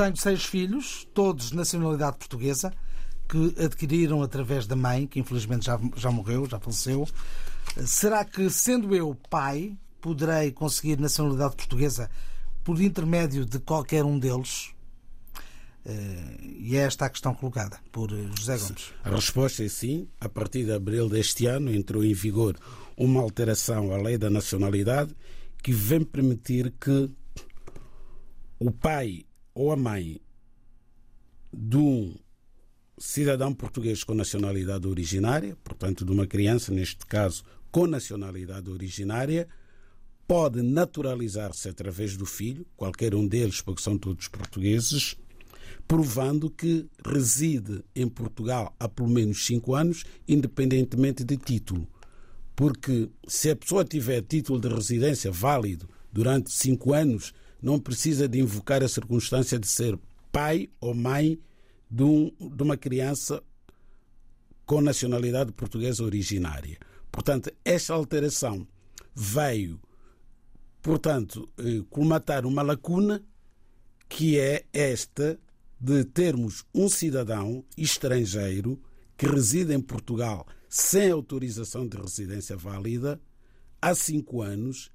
Tenho 0.00 0.16
seis 0.16 0.46
filhos, 0.46 1.06
todos 1.12 1.50
de 1.50 1.56
nacionalidade 1.56 2.16
portuguesa 2.16 2.72
que 3.28 3.54
adquiriram 3.62 4.22
através 4.22 4.66
da 4.66 4.74
mãe, 4.74 5.06
que 5.06 5.20
infelizmente 5.20 5.66
já, 5.66 5.78
já 5.94 6.10
morreu, 6.10 6.48
já 6.48 6.58
faleceu. 6.58 7.06
Será 7.84 8.24
que, 8.24 8.48
sendo 8.48 8.96
eu 8.96 9.14
pai, 9.28 9.76
poderei 10.00 10.52
conseguir 10.52 10.98
nacionalidade 10.98 11.54
portuguesa 11.54 12.10
por 12.64 12.80
intermédio 12.80 13.44
de 13.44 13.58
qualquer 13.58 14.02
um 14.06 14.18
deles? 14.18 14.70
E 16.40 16.76
é 16.76 16.80
esta 16.80 17.04
a 17.04 17.10
questão 17.10 17.34
colocada 17.34 17.78
por 17.92 18.08
José 18.10 18.56
Gomes. 18.56 18.94
A 19.04 19.10
resposta 19.10 19.62
é 19.62 19.68
sim. 19.68 20.08
A 20.18 20.30
partir 20.30 20.64
de 20.64 20.72
abril 20.72 21.10
deste 21.10 21.44
ano 21.44 21.70
entrou 21.74 22.02
em 22.02 22.14
vigor 22.14 22.56
uma 22.96 23.20
alteração 23.20 23.92
à 23.92 23.98
lei 23.98 24.16
da 24.16 24.30
nacionalidade 24.30 25.14
que 25.62 25.72
vem 25.72 26.02
permitir 26.02 26.72
que 26.80 27.10
o 28.58 28.70
pai 28.70 29.26
ou 29.54 29.72
a 29.72 29.76
mãe 29.76 30.20
de 31.52 31.76
um 31.76 32.14
cidadão 32.98 33.52
português 33.54 34.04
com 34.04 34.14
nacionalidade 34.14 34.86
originária, 34.86 35.56
portanto, 35.64 36.04
de 36.04 36.12
uma 36.12 36.26
criança, 36.26 36.72
neste 36.72 37.06
caso, 37.06 37.42
com 37.70 37.86
nacionalidade 37.86 38.70
originária, 38.70 39.48
pode 40.26 40.62
naturalizar-se 40.62 41.68
através 41.68 42.16
do 42.16 42.26
filho, 42.26 42.66
qualquer 42.76 43.14
um 43.14 43.26
deles, 43.26 43.60
porque 43.60 43.82
são 43.82 43.98
todos 43.98 44.28
portugueses, 44.28 45.16
provando 45.88 46.48
que 46.48 46.86
reside 47.04 47.82
em 47.96 48.08
Portugal 48.08 48.74
há 48.78 48.88
pelo 48.88 49.08
menos 49.08 49.44
cinco 49.44 49.74
anos, 49.74 50.04
independentemente 50.28 51.24
de 51.24 51.36
título. 51.36 51.88
Porque 52.54 53.08
se 53.26 53.50
a 53.50 53.56
pessoa 53.56 53.84
tiver 53.84 54.22
título 54.22 54.60
de 54.60 54.68
residência 54.68 55.32
válido 55.32 55.88
durante 56.12 56.52
cinco 56.52 56.92
anos, 56.92 57.32
não 57.62 57.78
precisa 57.78 58.28
de 58.28 58.38
invocar 58.38 58.82
a 58.82 58.88
circunstância 58.88 59.58
de 59.58 59.66
ser 59.66 59.98
pai 60.32 60.68
ou 60.80 60.94
mãe 60.94 61.40
de, 61.90 62.02
um, 62.02 62.30
de 62.40 62.62
uma 62.62 62.76
criança 62.76 63.42
com 64.64 64.80
nacionalidade 64.80 65.52
portuguesa 65.52 66.04
originária. 66.04 66.78
Portanto, 67.10 67.50
esta 67.64 67.92
alteração 67.92 68.66
veio, 69.14 69.80
portanto, 70.80 71.50
eh, 71.58 71.82
colmatar 71.90 72.46
uma 72.46 72.62
lacuna 72.62 73.22
que 74.08 74.38
é 74.38 74.64
esta 74.72 75.38
de 75.80 76.04
termos 76.04 76.64
um 76.74 76.88
cidadão 76.88 77.64
estrangeiro 77.76 78.80
que 79.16 79.26
reside 79.26 79.74
em 79.74 79.80
Portugal 79.80 80.46
sem 80.68 81.10
autorização 81.10 81.86
de 81.86 81.96
residência 81.96 82.56
válida 82.56 83.20
há 83.82 83.94
cinco 83.94 84.42
anos 84.42 84.90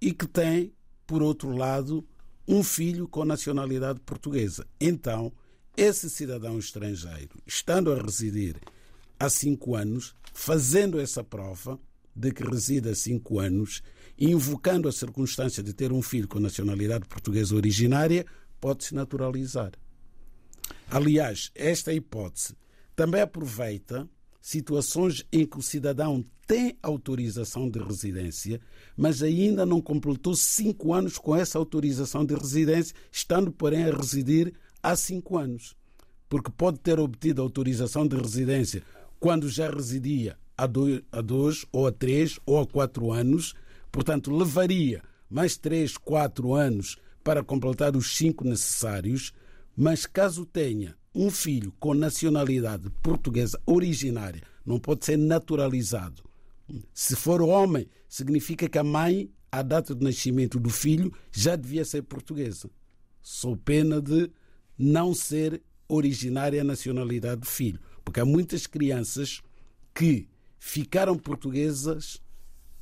e 0.00 0.12
que 0.12 0.26
tem, 0.26 0.72
por 1.10 1.24
outro 1.24 1.50
lado, 1.50 2.06
um 2.46 2.62
filho 2.62 3.08
com 3.08 3.24
nacionalidade 3.24 3.98
portuguesa. 3.98 4.64
Então, 4.80 5.32
esse 5.76 6.08
cidadão 6.08 6.56
estrangeiro, 6.56 7.36
estando 7.44 7.92
a 7.92 8.00
residir 8.00 8.54
há 9.18 9.28
cinco 9.28 9.74
anos, 9.74 10.14
fazendo 10.32 11.00
essa 11.00 11.24
prova 11.24 11.80
de 12.14 12.30
que 12.30 12.44
reside 12.44 12.90
há 12.90 12.94
cinco 12.94 13.40
anos, 13.40 13.82
invocando 14.16 14.88
a 14.88 14.92
circunstância 14.92 15.64
de 15.64 15.74
ter 15.74 15.90
um 15.90 16.00
filho 16.00 16.28
com 16.28 16.38
nacionalidade 16.38 17.08
portuguesa 17.08 17.56
originária, 17.56 18.24
pode-se 18.60 18.94
naturalizar. 18.94 19.72
Aliás, 20.88 21.50
esta 21.56 21.92
hipótese 21.92 22.54
também 22.94 23.20
aproveita 23.20 24.08
situações 24.40 25.24
em 25.32 25.46
que 25.46 25.58
o 25.58 25.62
cidadão 25.62 26.24
tem 26.46 26.76
autorização 26.82 27.68
de 27.68 27.78
residência, 27.78 28.60
mas 28.96 29.22
ainda 29.22 29.64
não 29.64 29.80
completou 29.80 30.34
cinco 30.34 30.92
anos 30.92 31.16
com 31.18 31.36
essa 31.36 31.58
autorização 31.58 32.24
de 32.24 32.34
residência, 32.34 32.94
estando, 33.12 33.52
porém, 33.52 33.84
a 33.84 33.96
residir 33.96 34.52
há 34.82 34.96
cinco 34.96 35.38
anos. 35.38 35.76
Porque 36.28 36.50
pode 36.50 36.78
ter 36.80 36.98
obtido 36.98 37.42
autorização 37.42 38.06
de 38.06 38.16
residência 38.16 38.82
quando 39.20 39.48
já 39.48 39.70
residia 39.70 40.36
há 40.56 40.66
dois, 40.66 41.02
há 41.12 41.20
dois 41.20 41.64
ou 41.70 41.86
a 41.86 41.92
três 41.92 42.40
ou 42.44 42.58
a 42.58 42.66
quatro 42.66 43.12
anos, 43.12 43.54
portanto, 43.92 44.34
levaria 44.34 45.02
mais 45.28 45.56
três, 45.56 45.96
quatro 45.96 46.54
anos 46.54 46.96
para 47.22 47.44
completar 47.44 47.96
os 47.96 48.16
cinco 48.16 48.44
necessários, 48.44 49.32
mas 49.76 50.06
caso 50.06 50.44
tenha 50.44 50.96
um 51.14 51.30
filho 51.30 51.72
com 51.78 51.94
nacionalidade 51.94 52.88
portuguesa 53.02 53.60
originária, 53.66 54.42
não 54.64 54.78
pode 54.78 55.04
ser 55.04 55.16
naturalizado. 55.16 56.22
Se 56.94 57.16
for 57.16 57.42
homem, 57.42 57.88
significa 58.08 58.68
que 58.68 58.78
a 58.78 58.84
mãe, 58.84 59.30
à 59.50 59.62
data 59.62 59.94
de 59.94 60.04
nascimento 60.04 60.60
do 60.60 60.70
filho, 60.70 61.12
já 61.32 61.56
devia 61.56 61.84
ser 61.84 62.02
portuguesa. 62.02 62.70
Sou 63.20 63.56
pena 63.56 64.00
de 64.00 64.30
não 64.78 65.12
ser 65.12 65.62
originária 65.88 66.60
a 66.60 66.64
nacionalidade 66.64 67.40
do 67.40 67.46
filho. 67.46 67.80
Porque 68.04 68.20
há 68.20 68.24
muitas 68.24 68.66
crianças 68.66 69.42
que 69.94 70.28
ficaram 70.58 71.18
portuguesas 71.18 72.22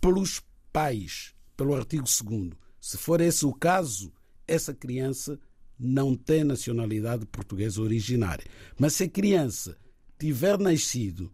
pelos 0.01 0.43
pais, 0.72 1.34
pelo 1.57 1.74
artigo 1.74 2.05
2. 2.05 2.51
Se 2.80 2.97
for 2.97 3.20
esse 3.20 3.45
o 3.45 3.53
caso, 3.53 4.12
essa 4.47 4.74
criança 4.74 5.39
não 5.79 6.14
tem 6.14 6.45
nacionalidade 6.45 7.24
portuguesa 7.26 7.81
originária. 7.81 8.45
Mas 8.79 8.95
se 8.95 9.05
a 9.05 9.09
criança 9.09 9.76
tiver 10.18 10.59
nascido 10.59 11.31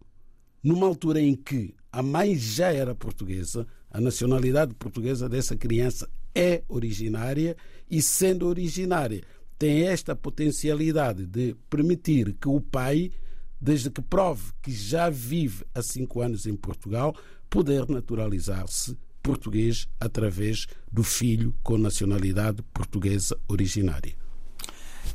numa 0.62 0.86
altura 0.86 1.20
em 1.20 1.34
que 1.34 1.74
a 1.90 2.03
mãe 2.03 2.36
já 2.36 2.72
era 2.72 2.95
portuguesa, 2.95 3.66
a 3.90 4.01
nacionalidade 4.01 4.74
portuguesa 4.74 5.28
dessa 5.28 5.57
criança 5.57 6.09
é 6.34 6.62
originária 6.68 7.57
e, 7.88 8.03
sendo 8.03 8.47
originária, 8.49 9.22
tem 9.59 9.82
esta 9.82 10.16
potencialidade 10.16 11.26
de 11.26 11.55
permitir 11.70 12.34
que 12.34 12.49
o 12.49 12.61
pai, 12.61 13.12
desde 13.61 13.90
que 13.90 14.03
prove 14.03 14.53
que 14.61 14.72
já 14.72 15.09
vive 15.09 15.64
há 15.74 15.80
cinco 15.80 16.20
anos 16.20 16.45
em 16.47 16.57
Portugal, 16.57 17.14
poder 17.49 17.88
naturalizar-se 17.88 18.99
português 19.22 19.86
através 20.01 20.66
do 20.92 21.03
filho 21.05 21.55
com 21.62 21.78
nacionalidade 21.78 22.62
portuguesa 22.74 23.38
originária. 23.49 24.23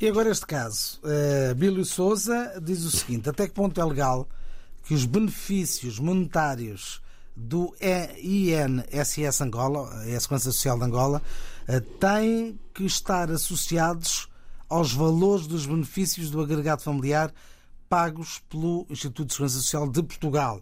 E 0.02 0.08
agora 0.08 0.30
este 0.30 0.46
caso. 0.46 0.98
Uh, 1.04 1.54
Bílio 1.56 1.84
Souza 1.84 2.58
diz 2.64 2.86
o 2.86 2.92
seguinte: 2.92 3.30
até 3.30 3.46
que 3.46 3.54
ponto 3.54 3.82
é 3.82 3.84
legal 3.84 4.30
que 4.84 4.94
os 4.94 5.04
benefícios 5.04 6.00
monetários 6.00 7.02
do 7.36 7.76
INSS 7.82 9.42
Angola, 9.42 9.90
a 9.90 10.20
Segurança 10.22 10.54
Social 10.54 10.80
de 10.80 10.86
Angola, 10.86 11.22
uh, 11.68 11.82
têm 12.00 12.58
que 12.74 12.86
estar 12.86 13.30
associados 13.30 14.30
aos 14.70 14.94
valores 14.94 15.48
dos 15.48 15.66
benefícios 15.66 16.32
do 16.32 16.40
agregado 16.40 16.82
familiar 16.82 17.34
pagos 17.90 18.42
pelo 18.50 18.88
Instituto 18.90 19.28
de 19.28 19.34
Segurança 19.34 19.58
Social 19.58 19.90
de 19.90 20.02
Portugal, 20.02 20.62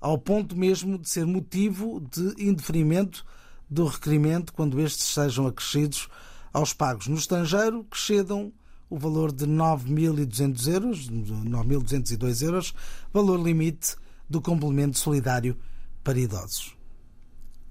ao 0.00 0.18
ponto 0.18 0.56
mesmo 0.56 0.98
de 0.98 1.08
ser 1.08 1.24
motivo 1.24 2.00
de 2.00 2.34
indeferimento 2.42 3.24
do 3.70 3.86
requerimento 3.86 4.52
quando 4.52 4.80
estes 4.80 5.06
sejam 5.06 5.46
acrescidos 5.46 6.08
aos 6.52 6.74
pagos 6.74 7.06
no 7.06 7.16
estrangeiro 7.16 7.84
que 7.88 7.96
cedam 7.96 8.52
o 8.92 8.98
valor 8.98 9.32
de 9.32 9.46
9.200 9.46 10.66
euros, 10.70 11.08
9.202 11.08 12.42
euros, 12.42 12.74
valor 13.10 13.42
limite 13.42 13.96
do 14.28 14.38
complemento 14.38 14.98
solidário 14.98 15.56
para 16.04 16.18
idosos. 16.20 16.76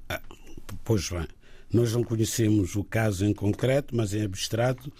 Ah, 0.09 0.19
pois 0.83 1.07
bem, 1.09 1.27
nós 1.71 1.93
não 1.93 2.03
conhecemos 2.03 2.75
o 2.75 2.83
caso 2.83 3.23
em 3.23 3.35
concreto, 3.35 3.95
mas 3.95 4.15
em 4.15 4.23
abstrato 4.23 4.91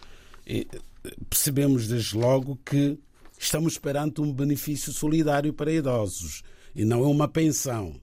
percebemos 1.27 1.87
desde 1.87 2.15
logo 2.15 2.55
que 2.63 2.99
estamos 3.39 3.79
perante 3.79 4.21
um 4.21 4.31
benefício 4.31 4.93
solidário 4.93 5.51
para 5.51 5.73
idosos 5.73 6.43
e 6.75 6.85
não 6.85 7.03
é 7.03 7.07
uma 7.07 7.27
pensão. 7.27 7.99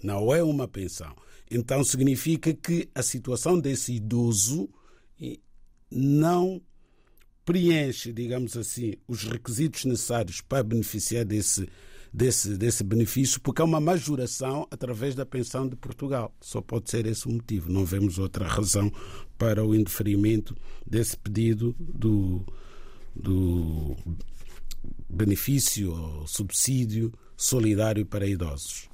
Não 0.00 0.32
é 0.32 0.44
uma 0.44 0.68
pensão. 0.68 1.12
Então 1.50 1.82
significa 1.82 2.54
que 2.54 2.88
a 2.94 3.02
situação 3.02 3.58
desse 3.58 3.94
idoso 3.94 4.68
não 5.90 6.62
preenche, 7.46 8.12
digamos 8.12 8.56
assim, 8.56 8.94
os 9.06 9.22
requisitos 9.22 9.84
necessários 9.84 10.40
para 10.40 10.64
beneficiar 10.64 11.24
desse, 11.24 11.68
desse, 12.12 12.56
desse 12.58 12.82
benefício, 12.82 13.40
porque 13.40 13.62
é 13.62 13.64
uma 13.64 13.80
majoração 13.80 14.66
através 14.68 15.14
da 15.14 15.24
pensão 15.24 15.66
de 15.68 15.76
Portugal. 15.76 16.34
Só 16.40 16.60
pode 16.60 16.90
ser 16.90 17.06
esse 17.06 17.26
o 17.28 17.30
motivo. 17.30 17.72
Não 17.72 17.84
vemos 17.84 18.18
outra 18.18 18.46
razão 18.48 18.92
para 19.38 19.64
o 19.64 19.74
indeferimento 19.76 20.56
desse 20.84 21.16
pedido 21.16 21.74
do, 21.78 22.44
do 23.14 23.96
benefício 25.08 25.92
ou 25.92 26.26
subsídio 26.26 27.12
solidário 27.36 28.04
para 28.04 28.26
idosos. 28.26 28.88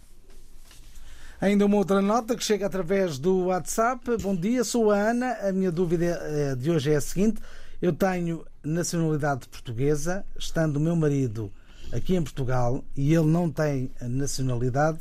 Ainda 1.41 1.67
uma 1.67 1.79
outra 1.79 2.03
nota 2.03 2.37
que 2.37 2.45
chega 2.45 2.67
através 2.67 3.19
do 3.19 3.47
WhatsApp. 3.47 4.17
Bom 4.19 4.37
dia, 4.37 4.63
sou 4.63 4.91
a 4.93 4.97
Ana. 4.97 5.39
A 5.41 5.53
minha 5.53 5.73
dúvida 5.73 6.05
eh, 6.05 6.55
de 6.55 6.71
hoje 6.71 6.93
é 6.93 6.97
a 6.97 7.01
seguinte: 7.01 7.41
eu 7.83 7.93
tenho 7.93 8.47
nacionalidade 8.63 9.49
portuguesa, 9.49 10.25
estando 10.39 10.77
o 10.77 10.81
meu 10.81 10.95
marido 10.95 11.53
aqui 11.93 12.15
em 12.15 12.23
Portugal 12.23 12.85
e 12.97 13.13
ele 13.13 13.27
não 13.27 13.51
tem 13.51 13.91
nacionalidade, 14.01 15.01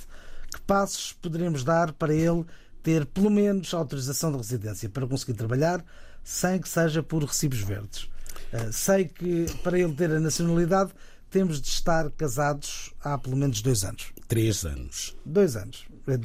que 0.51 0.59
passos 0.61 1.13
poderemos 1.13 1.63
dar 1.63 1.93
para 1.93 2.11
ele 2.11 2.43
ter 2.81 3.05
pelo 3.05 3.29
menos 3.29 3.71
autorização 3.71 4.31
de 4.31 4.37
residência 4.37 4.89
para 4.89 5.05
conseguir 5.05 5.35
trabalhar 5.35 5.85
sem 6.23 6.59
que 6.59 6.67
seja 6.67 7.03
por 7.03 7.23
recibos 7.23 7.59
verdes? 7.59 8.09
Eh, 8.51 8.71
sei 8.71 9.05
que 9.05 9.45
para 9.61 9.79
ele 9.79 9.93
ter 9.93 10.09
a 10.09 10.19
nacionalidade 10.19 10.91
temos 11.29 11.61
de 11.61 11.67
estar 11.67 12.09
casados 12.11 12.91
há 12.99 13.15
pelo 13.15 13.37
menos 13.37 13.61
dois 13.61 13.83
anos. 13.83 14.11
Três 14.27 14.65
anos. 14.65 15.15
Dois 15.23 15.55
anos. 15.55 15.85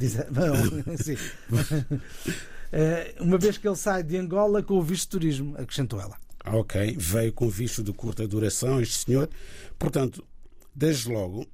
Eh, 2.72 3.14
uma 3.20 3.38
vez 3.38 3.56
que 3.56 3.66
ele 3.66 3.76
sai 3.76 4.02
de 4.02 4.16
Angola 4.16 4.60
com 4.60 4.74
o 4.74 4.82
visto 4.82 5.04
de 5.04 5.10
turismo, 5.10 5.54
acrescentou 5.56 6.00
ela. 6.00 6.16
Ok, 6.52 6.96
veio 6.96 7.32
com 7.32 7.48
visto 7.48 7.82
de 7.82 7.92
curta 7.92 8.26
duração 8.26 8.80
este 8.80 9.04
senhor. 9.04 9.28
Portanto, 9.76 10.24
desde 10.74 11.10
logo, 11.10 11.44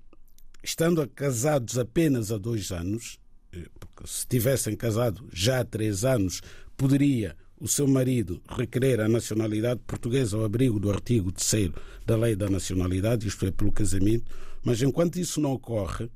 estando 0.62 1.06
casados 1.08 1.78
apenas 1.78 2.30
há 2.30 2.36
dois 2.36 2.70
anos, 2.70 3.18
eh, 3.52 3.66
porque 3.80 4.06
se 4.06 4.26
tivessem 4.26 4.76
casado 4.76 5.26
já 5.32 5.60
há 5.60 5.64
três 5.64 6.04
anos, 6.04 6.42
poderia 6.76 7.34
o 7.58 7.66
seu 7.66 7.86
marido 7.88 8.42
requerer 8.48 9.00
a 9.00 9.08
nacionalidade 9.08 9.80
portuguesa 9.86 10.36
ao 10.36 10.44
abrigo 10.44 10.78
do 10.78 10.90
artigo 10.90 11.32
3 11.32 11.70
da 12.04 12.16
Lei 12.16 12.36
da 12.36 12.50
Nacionalidade, 12.50 13.26
isto 13.26 13.46
é, 13.46 13.50
pelo 13.50 13.72
casamento, 13.72 14.24
mas 14.64 14.82
enquanto 14.82 15.16
isso 15.16 15.40
não 15.40 15.52
ocorre, 15.52 16.10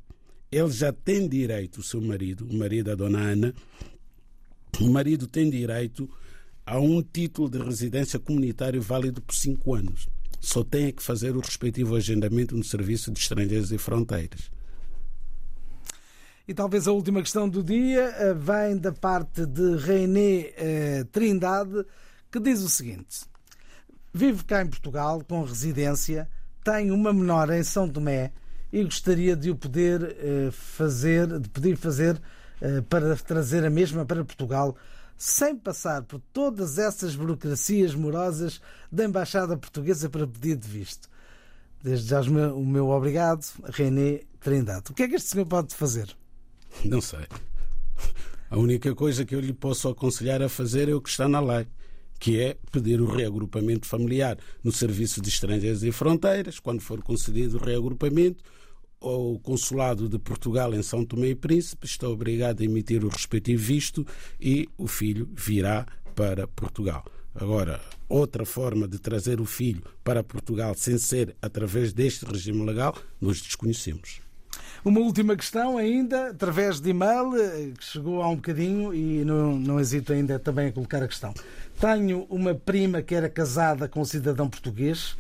ele 0.51 0.71
já 0.71 0.93
tem 0.93 1.29
direito, 1.29 1.79
o 1.79 1.83
seu 1.83 2.01
marido, 2.01 2.47
o 2.47 2.55
marido 2.55 2.87
da 2.87 2.95
dona 2.97 3.21
Ana, 3.21 3.55
o 4.81 4.91
marido 4.91 5.27
tem 5.27 5.49
direito 5.49 6.11
a 6.67 6.81
um 6.81 7.01
título 7.01 7.49
de 7.49 7.59
residência 7.59 8.19
comunitário 8.19 8.83
válido 8.83 9.23
por 9.23 9.37
cinco 9.37 9.73
anos. 9.73 10.09
Só 10.41 10.65
tem 10.65 10.93
que 10.93 11.03
fazer 11.03 11.37
o 11.37 11.41
respectivo 11.41 11.95
agendamento 11.95 12.57
no 12.57 12.65
Serviço 12.65 13.13
de 13.13 13.21
Estrangeiros 13.21 13.71
e 13.71 13.79
Fronteiras. 13.79 14.51
E 16.49 16.55
talvez 16.55 16.87
a 16.87 16.93
última 16.93 17.23
questão 17.23 17.49
do 17.49 17.63
dia 17.63 18.03
eh, 18.19 18.35
vem 18.35 18.77
da 18.77 18.93
parte 18.93 19.47
de 19.47 19.77
René 19.77 20.53
eh, 20.57 21.05
Trindade, 21.11 21.85
que 22.31 22.39
diz 22.39 22.61
o 22.63 22.69
seguinte: 22.69 23.25
Vive 24.13 24.45
cá 24.45 24.63
em 24.63 24.67
Portugal 24.69 25.23
com 25.29 25.43
residência, 25.43 26.29
tem 26.63 26.91
uma 26.91 27.13
menor 27.13 27.51
em 27.51 27.65
São 27.65 27.89
Tomé 27.89 28.33
e 28.73 28.85
gostaria 28.85 29.35
de 29.35 29.51
o 29.51 29.57
poder 29.57 30.17
eh, 30.21 30.51
fazer, 30.53 31.41
de 31.41 31.49
poder 31.49 31.77
fazer 31.77 32.21
para 32.89 33.15
trazer 33.17 33.67
a 33.67 33.71
mesma 33.71 34.07
para 34.07 34.25
Portugal, 34.25 34.75
sem 35.17 35.57
passar 35.57 36.03
por 36.03 36.21
todas 36.33 36.79
essas 36.79 37.15
burocracias 37.15 37.95
morosas 37.95 38.61
da 38.91 39.05
Embaixada 39.05 39.57
Portuguesa 39.57 40.09
para 40.11 40.27
pedido 40.27 40.63
de 40.63 40.69
visto. 40.69 41.09
Desde 41.83 42.09
já 42.09 42.21
o 42.21 42.65
meu 42.65 42.89
obrigado, 42.89 43.45
René 43.65 44.23
Trindade. 44.41 44.91
O 44.91 44.95
que 44.95 45.05
é 45.05 45.09
que 45.09 45.15
este 45.15 45.31
senhor 45.31 45.47
pode 45.47 45.75
fazer? 45.75 46.15
Não 46.85 47.01
sei. 47.01 47.27
A 48.51 48.59
única 48.59 48.95
coisa 48.95 49.25
que 49.25 49.35
eu 49.35 49.41
lhe 49.41 49.53
posso 49.53 49.89
aconselhar 49.89 50.43
a 50.43 50.49
fazer 50.49 50.89
é 50.89 50.95
o 50.95 51.01
que 51.01 51.09
está 51.09 51.29
na 51.29 51.41
lei, 51.41 51.67
que 52.19 52.41
é 52.41 52.57
pedir 52.71 53.01
o 53.01 53.07
reagrupamento 53.07 53.87
familiar 53.87 54.39
no 54.63 54.71
Serviço 54.71 55.21
de 55.21 55.29
Estrangeiros 55.29 55.83
e 55.83 55.93
Fronteiras, 55.93 56.61
quando 56.61 56.81
for 56.81 57.03
concedido 57.03 57.57
o 57.57 57.65
reagrupamento, 57.65 58.43
o 59.01 59.39
Consulado 59.39 60.09
de 60.09 60.19
Portugal 60.19 60.75
em 60.75 60.83
São 60.83 61.05
Tomé 61.05 61.29
e 61.29 61.35
Príncipe 61.35 61.87
está 61.87 62.09
obrigado 62.09 62.61
a 62.61 62.65
emitir 62.65 63.05
o 63.05 63.09
respectivo 63.09 63.63
visto 63.63 64.07
e 64.41 64.69
o 64.77 64.87
filho 64.87 65.29
virá 65.35 65.87
para 66.15 66.47
Portugal. 66.47 67.05
Agora, 67.35 67.81
outra 68.09 68.47
forma 68.47 68.89
de 68.89 68.99
trazer 68.99 69.41
o 69.41 69.45
filho 69.45 69.83
para 70.03 70.25
Portugal 70.25 70.75
sem 70.75 70.97
ser 70.97 71.37
através 71.43 71.93
deste 71.93 72.25
regime 72.25 72.65
legal, 72.65 72.97
nós 73.21 73.41
desconhecemos. 73.43 74.21
Uma 74.83 75.01
última 75.01 75.37
questão 75.37 75.77
ainda, 75.77 76.31
através 76.31 76.81
de 76.81 76.91
e-mail, 76.91 77.37
eh, 77.37 77.73
que 77.77 77.85
chegou 77.85 78.23
há 78.23 78.29
um 78.29 78.37
bocadinho 78.37 78.95
e 78.95 79.25
não, 79.25 79.59
não 79.59 79.81
hesito 79.81 80.13
ainda 80.13 80.39
também 80.39 80.69
a 80.69 80.73
colocar 80.73 81.03
a 81.03 81.09
questão. 81.09 81.35
Tenho 81.79 82.25
uma 82.31 82.55
prima 82.55 83.03
que 83.03 83.15
era 83.15 83.29
casada 83.29 83.89
com 83.89 84.01
um 84.01 84.05
cidadão 84.05 84.49
português 84.49 85.17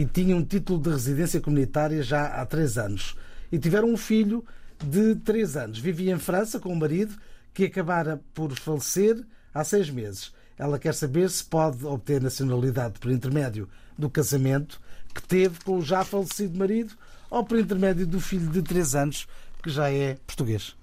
e 0.00 0.06
tinha 0.06 0.34
um 0.34 0.42
título 0.42 0.80
de 0.80 0.88
residência 0.88 1.42
comunitária 1.42 2.02
já 2.02 2.24
há 2.24 2.46
três 2.46 2.78
anos. 2.78 3.14
E 3.52 3.58
tiveram 3.58 3.92
um 3.92 3.98
filho 3.98 4.42
de 4.82 5.14
três 5.16 5.58
anos. 5.58 5.78
Vivia 5.78 6.14
em 6.14 6.18
França 6.18 6.58
com 6.58 6.70
o 6.70 6.72
um 6.72 6.78
marido 6.78 7.14
que 7.52 7.66
acabara 7.66 8.18
por 8.32 8.50
falecer 8.58 9.22
há 9.52 9.62
seis 9.62 9.90
meses. 9.90 10.32
Ela 10.56 10.78
quer 10.78 10.94
saber 10.94 11.28
se 11.28 11.44
pode 11.44 11.84
obter 11.84 12.18
nacionalidade 12.18 12.98
por 12.98 13.10
intermédio 13.10 13.68
do 13.98 14.08
casamento 14.08 14.80
que 15.14 15.22
teve 15.22 15.62
com 15.62 15.76
o 15.76 15.82
já 15.82 16.02
falecido 16.02 16.58
marido 16.58 16.94
ou 17.28 17.44
por 17.44 17.58
intermédio 17.58 18.06
do 18.06 18.20
filho 18.20 18.48
de 18.48 18.62
3 18.62 18.94
anos, 18.94 19.28
que 19.62 19.68
já 19.68 19.90
é 19.92 20.16
português? 20.26 20.74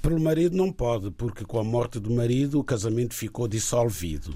Pelo 0.00 0.18
marido 0.18 0.56
não 0.56 0.72
pode, 0.72 1.10
porque 1.10 1.44
com 1.44 1.58
a 1.58 1.64
morte 1.64 2.00
do 2.00 2.10
marido 2.10 2.58
o 2.58 2.64
casamento 2.64 3.12
ficou 3.12 3.46
dissolvido. 3.46 4.34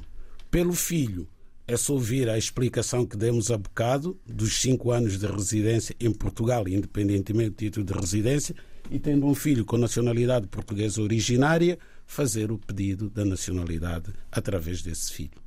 Pelo 0.51 0.75
filho, 0.75 1.27
é 1.69 1.77
só 1.77 1.93
ouvir 1.93 2.31
a 2.31 2.39
explicação 2.39 3.05
que 3.05 3.15
demos 3.15 3.51
a 3.51 3.59
bocado 3.59 4.19
dos 4.27 4.59
cinco 4.59 4.91
anos 4.91 5.19
de 5.19 5.27
residência 5.27 5.95
em 6.01 6.11
Portugal, 6.11 6.67
independentemente 6.67 7.51
do 7.51 7.57
título 7.57 7.85
de 7.85 7.93
residência, 7.93 8.55
e 8.91 8.99
tendo 8.99 9.27
um 9.27 9.35
filho 9.35 9.67
com 9.67 9.77
nacionalidade 9.77 10.47
portuguesa 10.47 11.03
originária, 11.03 11.79
fazer 12.07 12.51
o 12.51 12.59
pedido 12.59 13.11
da 13.11 13.23
nacionalidade 13.23 14.15
através 14.33 14.81
desse 14.81 15.13
filho. 15.13 15.39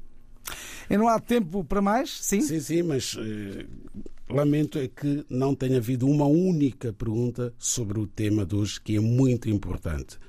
E 0.88 0.96
não 0.96 1.08
há 1.08 1.20
tempo 1.20 1.64
para 1.64 1.82
mais? 1.82 2.12
Sim? 2.22 2.42
Sim, 2.42 2.60
sim, 2.60 2.84
mas 2.84 3.18
eh, 3.18 3.66
lamento 4.30 4.78
é 4.78 4.88
que 4.88 5.26
não 5.28 5.56
tenha 5.56 5.78
havido 5.78 6.08
uma 6.08 6.28
única 6.28 6.94
pergunta 6.94 7.52
sobre 7.58 8.00
o 8.00 8.06
tema 8.06 8.46
de 8.46 8.56
hoje, 8.56 8.80
que 8.80 8.96
é 8.96 9.00
muito 9.00 9.50
importante. 9.50 10.20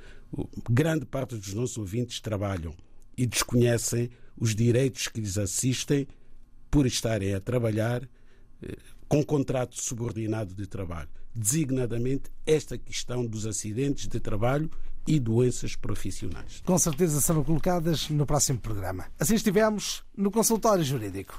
Grande 0.71 1.05
parte 1.05 1.37
dos 1.37 1.53
nossos 1.53 1.77
ouvintes 1.77 2.19
trabalham 2.19 2.75
e 3.15 3.27
desconhecem 3.27 4.09
os 4.37 4.55
direitos 4.55 5.09
que 5.09 5.21
lhes 5.21 5.39
assistem 5.39 6.07
por 6.71 6.87
estarem 6.87 7.35
a 7.35 7.41
trabalhar 7.41 8.03
eh, 8.63 8.77
com 9.09 9.23
contrato 9.23 9.81
subordinado 9.81 10.55
de 10.55 10.67
trabalho. 10.67 11.09
Designadamente, 11.35 12.31
esta 12.47 12.77
questão 12.77 13.27
dos 13.27 13.47
acidentes 13.47 14.07
de 14.07 14.21
trabalho 14.21 14.71
e 15.07 15.19
doenças 15.19 15.77
profissionais. 15.77 16.63
Com 16.65 16.79
certeza 16.79 17.21
serão 17.21 17.43
colocadas 17.43 18.09
no 18.09 18.27
próximo 18.27 18.59
programa. 18.59 19.07
Assim 19.19 19.35
estivemos 19.35 20.05
no 20.17 20.31
consultório 20.31 20.85
jurídico. 20.85 21.39